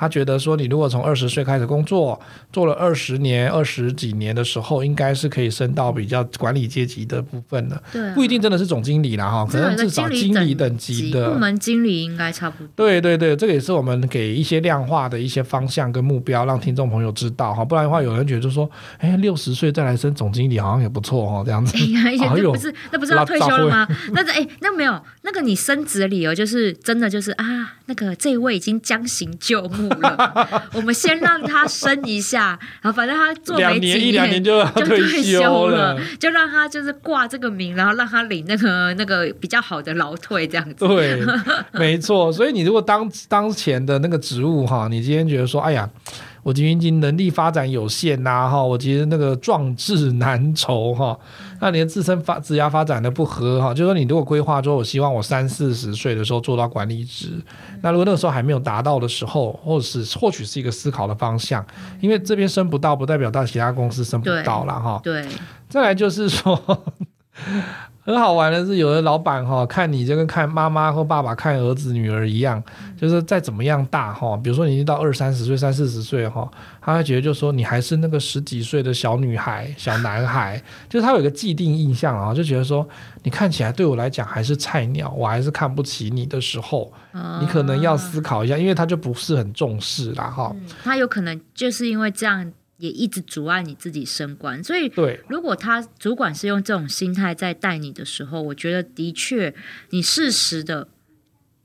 [0.00, 2.18] 他觉得说，你如果从二十岁开始工作，
[2.50, 7.82] 做了二十年、二十几年的时候，应该是可以升到比较管理阶级的部分的。
[7.92, 12.68] 对、啊，不一定真的是总经理啦哈，可能至少经理等级的部门经理应该差不多。
[12.74, 17.62] 对对对，这个也是我们给一些量化的一些方向跟目标，让听众朋友知道哈。
[17.62, 21.76] 不然的话，有人觉得就说，哎，六十岁再来升总经理好像也不错哦，这样子。
[22.02, 23.86] 哎呀， 那不是那不是要退休了吗？
[24.14, 40.86] 那哎，那没有那个你升职的理由就是真的就是啊，那个这一位已经将行就木了， 我们先让他升一下，然后反正他做没几年，一两年就要 退休了，就让他就是挂这个名，然后让他领那个 那个比较好的劳退这样子。
[40.86, 41.20] 对，
[41.72, 42.32] 没错。
[42.32, 45.88] 所以你如果当当前的那个职务哈，你今天觉得说，哎呀。
[46.42, 51.18] 我今天能力发展有限呐，哈，我其实那个壮志难酬哈，
[51.60, 57.40] 那你的自身发职涯发展的不合哈，就是说你如果规划说，我希望我三四十岁的时候做到管理职，
[57.82, 61.64] 那如果那个时候还没有达到的时候，或者是或许是一个思考的方向，
[62.00, 65.00] 因为这边升不到，不代表到其他公司升不到了哈。
[65.02, 65.26] 对，
[65.68, 66.60] 再来就是说。
[68.10, 72.60] 很好玩的是，有的老板哈看你就跟看妈妈或爸爸看儿子女儿一样，
[73.00, 82.84] 就是再怎么样大哈，比如说你已经到二三十岁、三四十岁哈，他会觉得就说你还是那个十几岁的小女孩、小男孩， 就是他有一个既定印象啊，就觉得说
[83.22, 86.92] 你看起来对我来讲还是菜鸟，我还是看不起你的时候，
[87.40, 90.52] 你可能要思考一下，因为他就不是很重视啦哈。
[90.82, 92.52] 他有可能就是因为这样。
[92.80, 94.90] 也一直阻碍你自己升官，所以
[95.28, 99.54] 如果他主管是用这种心态在带你的时候，我觉得的确
[99.90, 100.88] 你适时的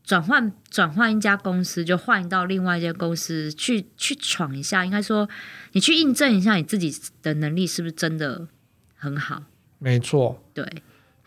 [0.04, 5.28] 转换转换一家公司，就换到另外一间公司去去闯一下，应该说
[5.72, 8.48] 你去印证一下你自己的能力是不是真的
[8.96, 9.44] 很好。
[9.80, 10.68] 没错，对。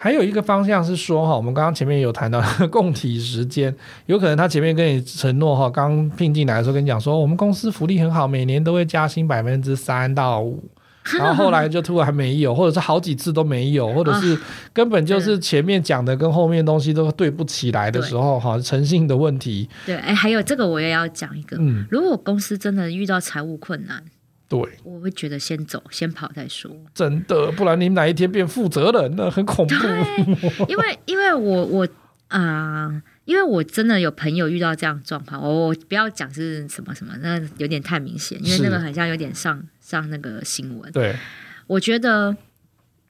[0.00, 3.74] 还有一个方向是说哈，我们刚刚前面有谈到 供体时间，
[4.06, 10.62] 有可能他前面跟你承诺哈，刚聘进来的时候跟你讲说，我们公司福利很好，每年都会加薪百分之三到五，
[11.18, 14.38] 然后后来就突然没有，或者是好几次都没有，或者是
[14.72, 19.68] 根本就是前面讲的跟后面东西都对不起来的时候哈，诚信的问题。
[19.84, 24.00] 对，哎，还有这个我也要讲一个，嗯，如果公司真的遇到财务困难。
[24.48, 26.70] 对，我会觉得先走，先跑再说。
[26.94, 29.74] 真的，不然你哪一天变负责人，那很恐怖。
[30.66, 31.86] 因为，因为我我
[32.28, 40.90] 啊、呃，因为我真的有朋友遇到这样状况，我我不要讲是什么什么，那有点太明显，因为那个很像有点上上那个新闻。
[40.92, 41.14] 对，
[41.66, 42.34] 我觉得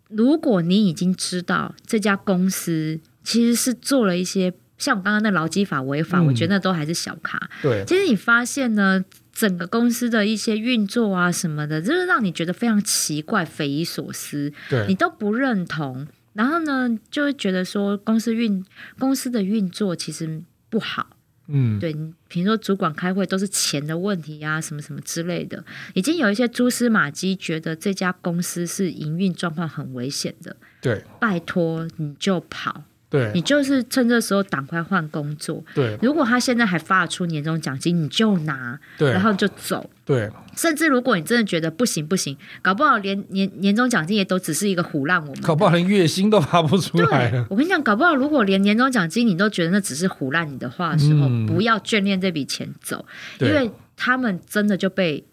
[0.09, 7.49] 如果你已经知道这家公司其实是做了一些像我刚刚那劳基法违法，嗯、我觉得那都还是小卡。
[7.63, 9.05] 对，其实你发现呢？
[9.39, 16.09] 整个公司的一些运作啊什么的，就是让你觉得非常奇怪、匪夷所思，对你都不认同。
[16.33, 18.65] 然后呢，就会觉得说公司运
[18.99, 21.11] 公司的运作其实不好。
[21.47, 30.57] 嗯，对，你比如说主管开会都是钱的问题呀、啊，什么什么之类的，已经有一些蛛丝马迹，觉得这家公司是营运状况很危险的。
[30.81, 32.83] 对，拜托你就跑。
[33.11, 35.65] 对，你就是趁这时候赶快换工作。
[35.75, 39.89] 对，如果他现在还发出年终奖金，你就拿，对，然后就走。
[40.05, 47.47] 对，甚至如果你真的觉得不行不行，搞不好连年年终奖金也都只是一个唬烂我们，搞不好连月薪都发不出来。
[47.49, 53.07] 我跟你讲，搞不好如果连年终奖金你都觉得那只是唬烂你的话的时候，嗯、不要眷恋这笔钱走，
[53.41, 55.25] 因为他们真的就被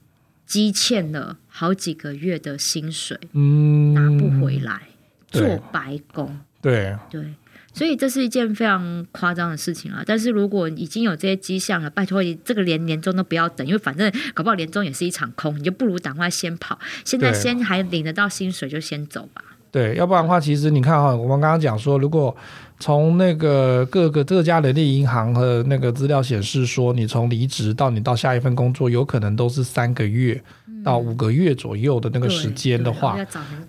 [0.45, 4.83] 积欠了好几个月的薪水，嗯，拿不回来，
[5.29, 6.39] 做白工。
[6.61, 7.21] 对对。
[7.21, 7.33] 对
[7.75, 10.01] 所以这是一件非常夸张的事情啊！
[10.05, 16.79] 但是如果已经有这些迹象了，拜托你这个连年终都不要等，因为反正搞不好年终也是一场空，你就不如赶快先跑。
[17.03, 19.43] 现在先还领得到薪水就先走吧。
[19.71, 22.33] 对，要不然的话，其实你看哈，我们刚刚讲说，如果
[22.79, 30.41] 从那个各个各家人力银行和那个资料显示说，你从离职到你到下一份工作，有可能都是三个月。
[30.86, 33.17] 到五个月左右的那个时间的话，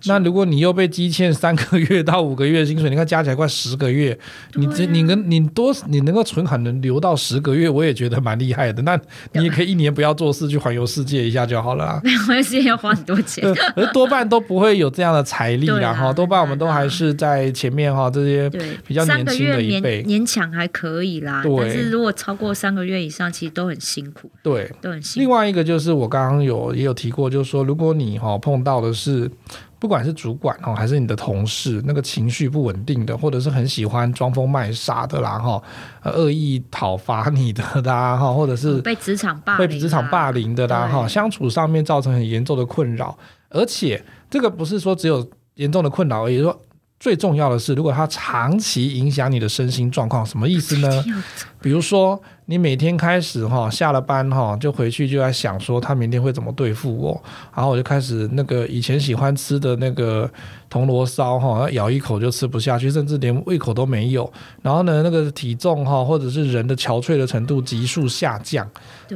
[0.05, 4.17] 那如果你又被积欠三个月到五个月薪水，你看加起来快十个月，
[4.53, 8.83] 你这你跟你多你能够存款能留到十个月，我也觉得蛮厉害的。
[8.83, 9.01] 那
[9.33, 11.99] 你也可以一年不要做事去环游世界一下就好了。
[12.05, 13.43] 没有，环游世界要花很多钱，
[13.75, 16.13] 而 多半都不会有这样的财力啦哈。
[16.13, 18.51] 多半我们都还是在前面哈，这些
[18.87, 21.43] 比较年轻的一辈，勉强还可以啦。
[21.43, 24.31] 但是如果超过三个月以上，其实都很辛苦。
[24.43, 25.21] 对，都很辛苦。
[25.21, 27.06] 另外一个就是我刚刚有也有提。
[27.07, 29.31] 提过就是说，如果你哈碰到的是，
[29.79, 35.63] 不管是主管哈，还是你的同事，那个情绪不稳定的，或者是很喜欢装疯卖傻的啦哈，
[36.03, 43.17] 恶意讨伐你的啦哈，或者是被职场霸被职场霸凌的啦哈，相处上面造成很严重的困扰，
[43.51, 46.61] 而且这个不是说只有严重的困扰而已，说
[46.99, 51.05] 最重要的是，如果他长期影响你的身心状况，什么意思呢？
[51.67, 57.21] 比如说，你每天开始哈下了班哈就回去就在想说他明天会怎么对付我，
[57.53, 60.31] 然后我就开始那个以前喜欢吃的那个
[60.71, 64.33] 铜锣烧哈，咬一口就吃不下去，甚至连胃口都没有。
[64.63, 68.65] 然后呢，那个体重哈或者是人的憔悴的程度急速下降。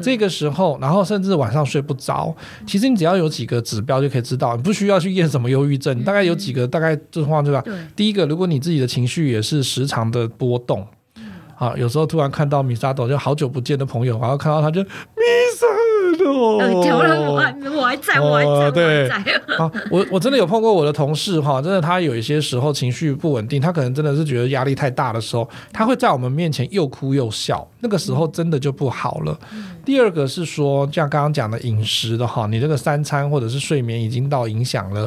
[0.02, 2.34] 这个时候，然后甚至晚上睡不着。
[2.66, 7.62] 其实你只要有几个指标就可以知道，你不需要去验什么忧郁症，大概有几个，大概这话对吧？
[7.64, 7.72] 对。
[7.94, 10.84] 第一个，如果你自己的情绪也是时常的波动。
[11.60, 14.88] 啊，有时候突然看到米沙朵，就好久不见的朋友，然后看到他就米
[15.54, 15.66] 沙
[16.16, 19.56] 朵，调了我还我还在，我还在，哦、对，我在。
[19.58, 29.38] 好，我我真的有碰过我的同事哈，真的他有一些时候情绪不稳定，他可能真的是觉得压力太大的时候，他会在我们面前又哭又笑，那个时候真的就不好了。
[29.52, 35.06] 嗯、第二个是说，像刚刚讲的饮食的哈，你这个三餐或者是睡眠已经到影响了，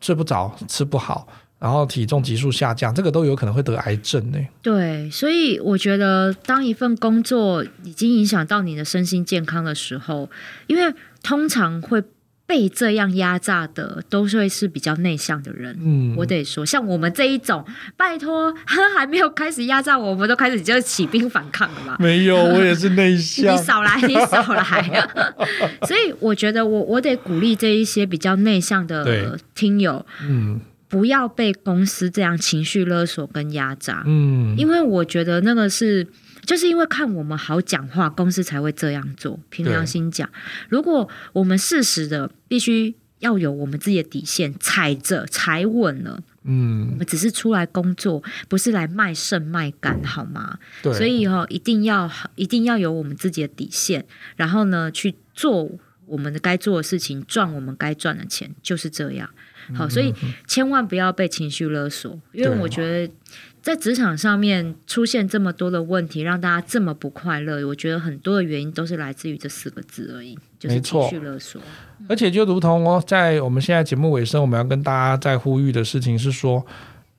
[0.00, 1.24] 睡不着，吃不好。
[1.64, 4.38] 然后体重急速下降，这个都有可能会得癌症呢。
[4.60, 10.28] 对，所以我觉得，当一份工作已经影响到你的身心健康的时候，
[10.66, 12.02] 因为通常会
[12.46, 15.74] 被这样压榨的，都是会是比较内向的人。
[15.80, 17.64] 嗯，我得说，像我们这一种，
[17.96, 18.54] 拜托，
[18.94, 21.96] 还没有开始压榨我，我们都开始就起兵反抗了吧？
[21.98, 23.54] 没有，我也是内向。
[23.54, 25.08] 你少来，你少来。
[25.88, 30.04] 所以我觉得我，我我得鼓励这一些比较内向的听友。
[30.28, 30.60] 嗯。
[30.94, 36.06] 不要被公司这样情绪勒索跟压榨，嗯，因为我觉得那个是，
[36.46, 39.40] 就是因为看我们好讲话，公司才会这样做。
[39.50, 40.30] 凭良心讲，
[40.68, 50.60] 如果我们适时的必须要有我们自己的底线，踩着踩稳了，嗯，我们只是出来工作，不是来卖肾卖肝，好吗？
[50.80, 55.68] 对，所以哈，一定要一定要有我们自己的底线，然后呢，去做
[56.06, 59.28] 我们的该做的事情，赚我们该赚的钱，就是这样。
[59.72, 60.12] 好，所以
[60.46, 63.12] 千万不要被情绪勒索，因为我觉得
[63.62, 71.60] 在职场上面出现这么多的问题，让大家这么不快乐，我觉得很多的原因都是来自于这四个字而已，就是情绪勒索。
[72.08, 76.62] 而且就如同哦，在我们现在节目尾声，我们要跟大家在呼吁的事情是说，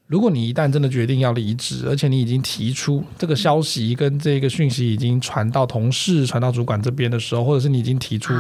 [0.05, 8.31] 如果你一旦真的决定要离职，而且你已经提出这个消息跟这个讯息已经传到同事、传到主管这边的时候，或者是你已经提出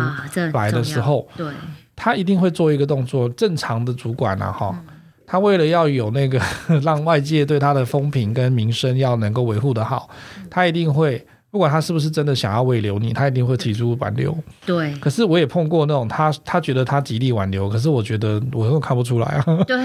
[0.53, 1.47] 来的时候，啊、对。
[1.95, 4.77] 他一定会做一个动作，正常的主管啊，哈，
[5.25, 6.39] 他为了要有那个
[6.83, 10.09] 让外界对他的风评跟名声要能够维护得好，
[10.49, 14.37] 他一定会，不管他是不是真的想要挽留你，他一定会提出挽留。
[14.65, 14.93] 对。
[14.95, 19.45] 可是我也碰过那种他，他觉得他极力挽留，可是我觉得我又看不出来啊。
[19.65, 19.77] 对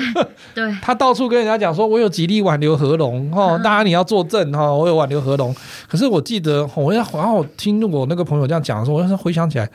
[0.52, 0.74] 对。
[0.82, 5.54] 他到处跟人家讲说，我有极力挽留何龙，哈，大家你要作证哈，我有挽留何龙。
[5.88, 9.70] 可是我记得，我要好像我听我那个朋友这样讲的时候，我要是回想起来。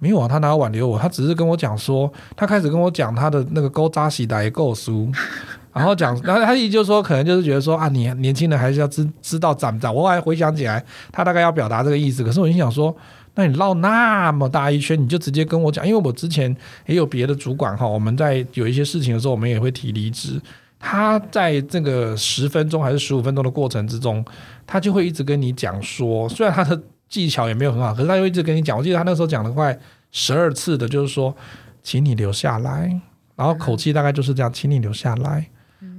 [0.00, 0.98] 没有啊，他哪有挽留我？
[0.98, 5.08] 他只是跟我讲说，他开始跟我讲他的那个勾扎喜的够书，
[5.74, 9.94] 然后讲，然后他意思就说，可能就是觉得说啊，你年轻人还是要知知道长不长。
[9.94, 10.82] 我还回想起来，
[11.12, 12.24] 他大概要表达这个意思。
[12.24, 12.96] 可是我心想说，
[13.34, 20.40] 那你绕那么大一圈，你就直接跟我讲，因为我之前也有别的主管哈，我们在有一些事情的时候，我们也会提离职。
[20.78, 24.24] 他在这个十分钟还是十五分钟的过程之中，
[24.66, 26.80] 他就会一直跟你讲说，虽然他的。
[27.10, 28.78] 技巧也没有很好，可是他又一直跟你讲。
[28.78, 29.78] 我记得他那时候讲了快
[30.10, 31.36] 十二次的，就是说，
[31.82, 32.98] 请你留下来，
[33.36, 35.46] 然后口气大概就是这样，请你留下来，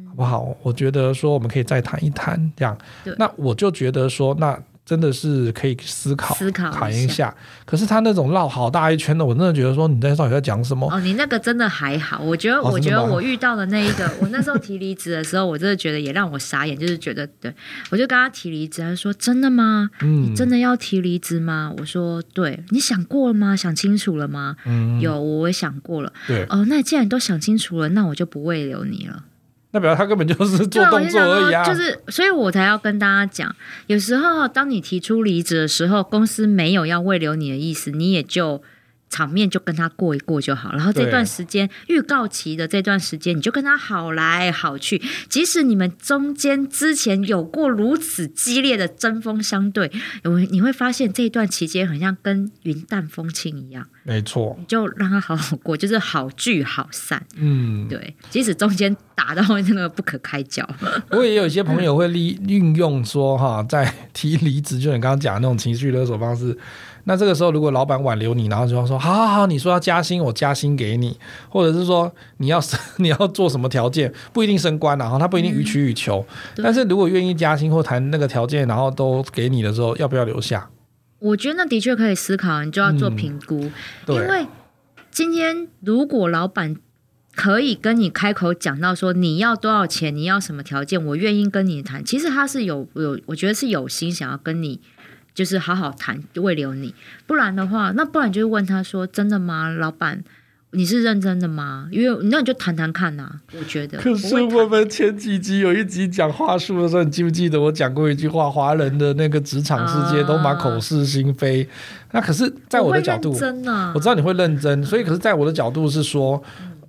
[0.09, 0.55] 好不好？
[0.63, 2.75] 我觉得说我们可以再谈一谈，这样。
[3.19, 4.57] 那我就觉得说那。
[4.91, 7.33] 真的是可以思考思考谈一,一下，
[7.63, 10.85] 可是他那种绕好大一圈的，我真的觉得说你在到底在讲什么？
[10.91, 17.55] 哦，你那个真的还好，我觉得，哦、我觉得我遇到的那一个， 我那时候提离职的时候，我真的觉得也让我傻眼，就是觉得对，
[17.89, 19.89] 我就跟他提离职，他说真的吗？
[20.01, 21.73] 嗯，你真的要提离职吗？
[21.77, 23.55] 我说对，你想过了吗？
[23.55, 24.57] 想清楚了吗？
[24.65, 26.11] 嗯，有，我也想过了。
[26.27, 29.23] 对，哦，那既然都想清楚了，那我就不慰留你了。
[29.71, 31.63] 那表示他根本就是做动作而已啊！
[31.63, 33.55] 就是，所以我才要跟大家讲，
[33.87, 38.61] 有时候当你提出离职的时候，公司没有要慰留你的意思，你也就。
[39.11, 44.99] 场面就跟他过一过就好，然后这段时间预告期的这段时间，你就跟他好来好去。
[45.27, 49.91] 即使你们中间之前有过如此激烈的针锋相对，
[50.23, 53.85] 你你会发现这一段期间很像跟云淡风轻一样。
[54.03, 57.21] 没错，你就让他好好过，就是好聚好散。
[57.35, 58.15] 嗯，对。
[58.29, 60.65] 即使中间打到那个不可开交，
[61.09, 66.57] 不过也有一些朋友会利运用说哈，在提离职，就你刚刚讲的那种情绪勒索方式。
[67.05, 71.17] 那这个时候，如果老板挽留你，然后就要说，好好好，你说要加薪，我加薪给你，
[71.49, 72.61] 或者是说你要
[72.97, 76.25] 你要做什么条件，不一定升官，然后他不一定予取予求，
[76.57, 80.69] 嗯、但是如果愿意加薪或谈那个条件，然后都给你的时候，要不要留下？
[81.19, 83.71] 我觉得那的确可以思考，你就要做评估，
[84.07, 84.47] 嗯、因为
[85.09, 86.75] 今天如果老板
[87.35, 94.81] 可以跟你开口讲到说你要多少钱，你要什么条件，我愿意跟你谈，其实他是有有，我觉得是有心想要跟你。
[95.33, 96.93] 就是好好谈，慰留你。
[97.25, 100.23] 不然的话，那不然就问他说：“真的吗，老板？
[100.73, 103.41] 你是认真的吗？”因为那你就谈谈看呐、啊。
[103.57, 103.97] 我觉得。
[103.97, 108.49] 可是我们前几集有一集讲话术的时候，你记不记得我讲过一句话？
[108.49, 111.63] 华人的那个职场世界都蛮口是心非。
[111.63, 111.67] 啊、
[112.13, 116.41] 那可是，在我的角度，真的、啊，我知道你会认真，所以可是，在我的角度是说。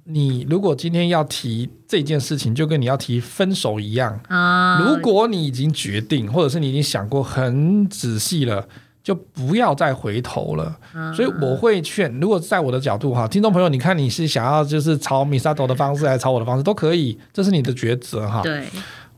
[0.04, 4.80] 你如果今天要提这件事情，就跟你要提分手一样啊。
[4.84, 8.66] 如果你已经决定，或者是你已经想过很仔细了，
[9.02, 10.76] 就不要再回头了。
[10.92, 18.42] 啊、所以我会劝，如果在我的角度哈，听众朋友，你看你是想要就是朝 Misato 的方式，还是朝我的方式都可以，这是你的抉择哈。
[18.42, 18.66] 对，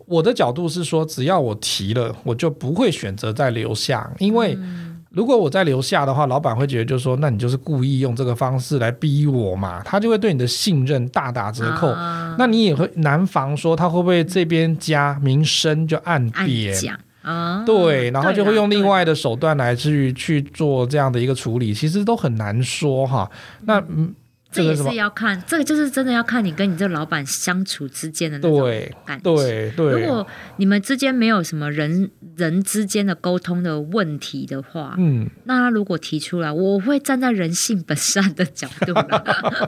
[0.05, 4.55] 我的角度是说，只要我提了，我就不会选择再留下，因为。
[4.59, 11.89] 嗯如果我再留下的话，老板会觉得就是说，那你就是故意用这个方式来逼我嘛，他就会对你的信任大打折扣。
[11.89, 16.75] 啊、那你也会难防说他会不会这边加名声就暗贬
[17.23, 17.63] 啊？
[17.65, 23.31] 对，然后就会用另外的手段来去去做这样的一个处理，其实都很难说哈。
[23.63, 24.15] 那嗯。
[24.55, 28.61] 这个是要看，这个就是真的要看你跟你这个老板相处之间的那种
[29.05, 29.35] 感觉。
[29.35, 30.27] 对对，如果
[30.57, 38.95] 你们之间没有什么人人之间的沟通的问题的话，嗯，那他如果提出来，我会站在人性本善的角度。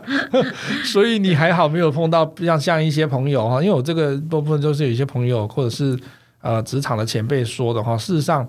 [0.84, 5.98] 所以你还好没有碰到像像一些朋友哈，因为我这个部分就是有一些朋友或者是
[6.40, 8.48] 呃职场的前辈说的话，事实上。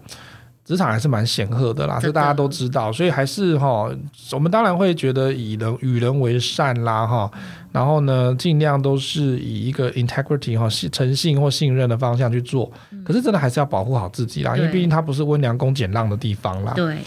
[0.68, 3.90] 职场还是蛮显赫的啦，这大家都知道，所以还是哈，
[4.34, 7.32] 我们当然会觉得以人与人为善啦哈，
[7.72, 12.70] 然后呢，尽量都是以一个 integrity 哈，信诚信或信任的方向去做，
[13.06, 16.74] 可是真的还是要保护好自己啦，因为毕竟它不是温良恭俭让的地方啦。
[16.76, 16.98] 对，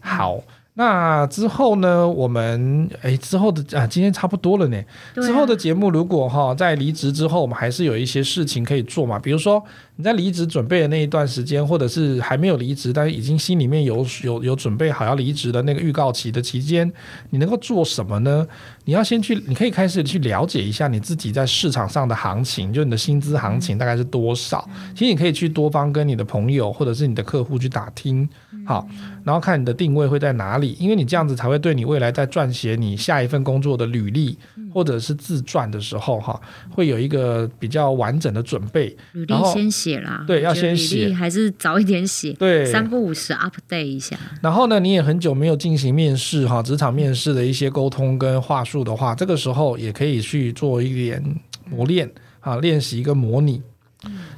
[0.00, 0.38] 好。
[0.78, 2.06] 那之后呢？
[2.06, 4.76] 我们诶之后的啊，今天差不多了呢。
[5.14, 9.18] 啊、之后的节目，如果哈在离职之后，我们还是有一些事情可以做嘛。
[9.18, 9.64] 比如说
[9.96, 16.90] 你在离职准备的那一段时间，或者是还没有离职，但是已经心里面有有有准备好要离职的那个预告期的期间，
[17.30, 18.46] 你能够做什么呢？
[18.84, 24.68] 你要先去，你可以开始去了解一下你自己在市场上的行情，就你的薪资行情大概是多少。
[24.94, 28.28] 其实你可以去多方跟你的朋友或者是你的客户去打听。
[28.66, 28.84] 好，
[29.22, 34.36] 然后看你的定位会在哪里，因为你这样子才会对你未来在撰写你下一份工作的履历
[34.74, 38.96] 或者是自传的时候，哈，会有一个比较完整的准备。
[39.12, 44.16] 履历先写啦，对，要先写，还是早一点写，对，三不五时 update 一下。
[44.42, 51.22] 然后呢，你也很久没有进行面试哈，职场面试的一些沟通跟话术的话，这个时候也可以去做一点
[51.70, 52.10] 磨练
[52.40, 53.62] 啊，练习一个模拟。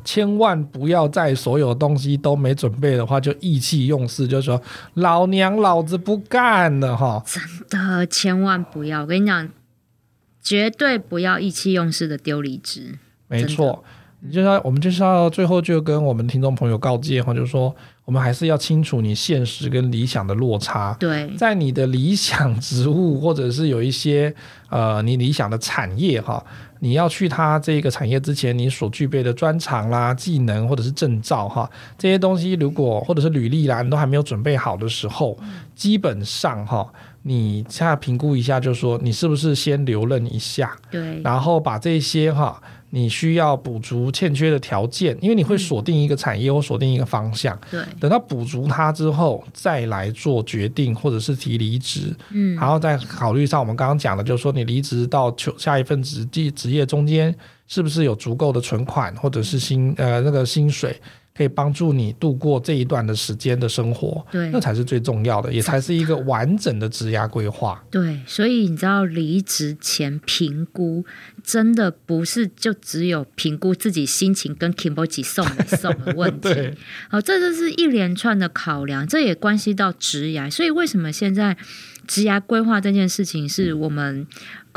[0.02, 4.62] 千万不要在所有东西都没准备的话，就意气用事，就说
[4.94, 7.22] 老娘老子不干了哈！
[7.26, 9.02] 真的，千万不要！
[9.02, 9.46] 我跟你讲，
[10.42, 12.98] 绝对不要意气用事的丢离职。
[13.26, 13.84] 没错，
[14.20, 20.96] 你就要我们就是要最后就跟我们听众朋友告诫哈，就是说我们还是要清楚你现实跟理想的落差。
[20.98, 24.34] 对，在你的理想职务或者是有一些
[24.70, 26.44] 呃你理想的产业哈。
[26.80, 35.36] 你要去他这个产业之前，你所具备的专长啦、技能或者是证照哈，这些东西如果或者是履历啦，你都还没有准备好的时候，
[35.74, 36.88] 基本上哈，
[37.22, 42.60] 你现在评估一下，就是说你是不是先留任一下，对，然后把这些哈。
[42.90, 47.58] 你需要补足欠缺的条件，因为你会锁定一个产业或锁定一个方向。
[47.70, 52.14] 对，等到补足它之后，再来做决定或者是提离职。
[52.30, 57.34] 嗯，然后再考虑上我们刚刚讲的，就是说你离职到求下一份职地职业中间，
[57.66, 60.98] 是不是有足够的存款或者是薪呃那个薪水。
[61.38, 67.80] 可以帮助你度过这一段的时间的生活，对，那才是最重要的，也才是一个完整的职涯规划。
[67.92, 71.04] 对，所以你知道离职前评估，
[71.44, 76.40] 真的不是就只有评估自己心情跟 Kimochi 送没送的问题。
[76.52, 76.74] 对，
[77.08, 80.50] 好，这就是一连串的考量，这也关系到职涯。
[80.50, 81.56] 所以为什么现在
[82.08, 84.26] 职涯规划这件事情是我们？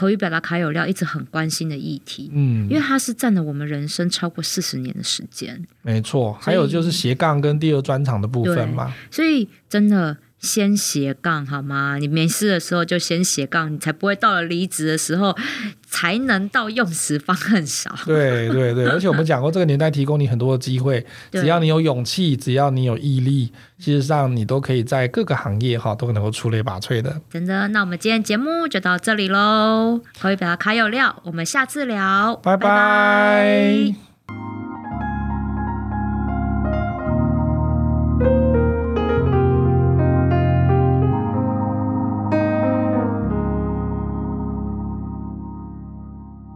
[0.01, 6.33] 口语表达卡有料一直很关心的议题，嗯，因为它是占了我们人生超过四十年的时间，没错。
[6.41, 10.17] 还有就是斜杠跟第二专场的部分嘛，所以真的。
[10.41, 11.97] 先斜杠好吗？
[11.99, 15.37] 你没事的时候就先斜杠，你才不会到了离职的时候
[15.87, 17.95] 才能到用时方恨少。
[18.05, 27.21] 对对对， 而且我们讲过，这个年代提供你很多的机会，只要你有勇气，只要你有毅力，事实上你都可以在各个行业哈都能够出类拔萃的。
[27.29, 30.01] 真的，那我们今天节目就到这里喽。
[30.19, 32.67] 口语表达卡有料，我们下次聊，拜拜。
[32.67, 33.95] 拜
[34.27, 34.60] 拜。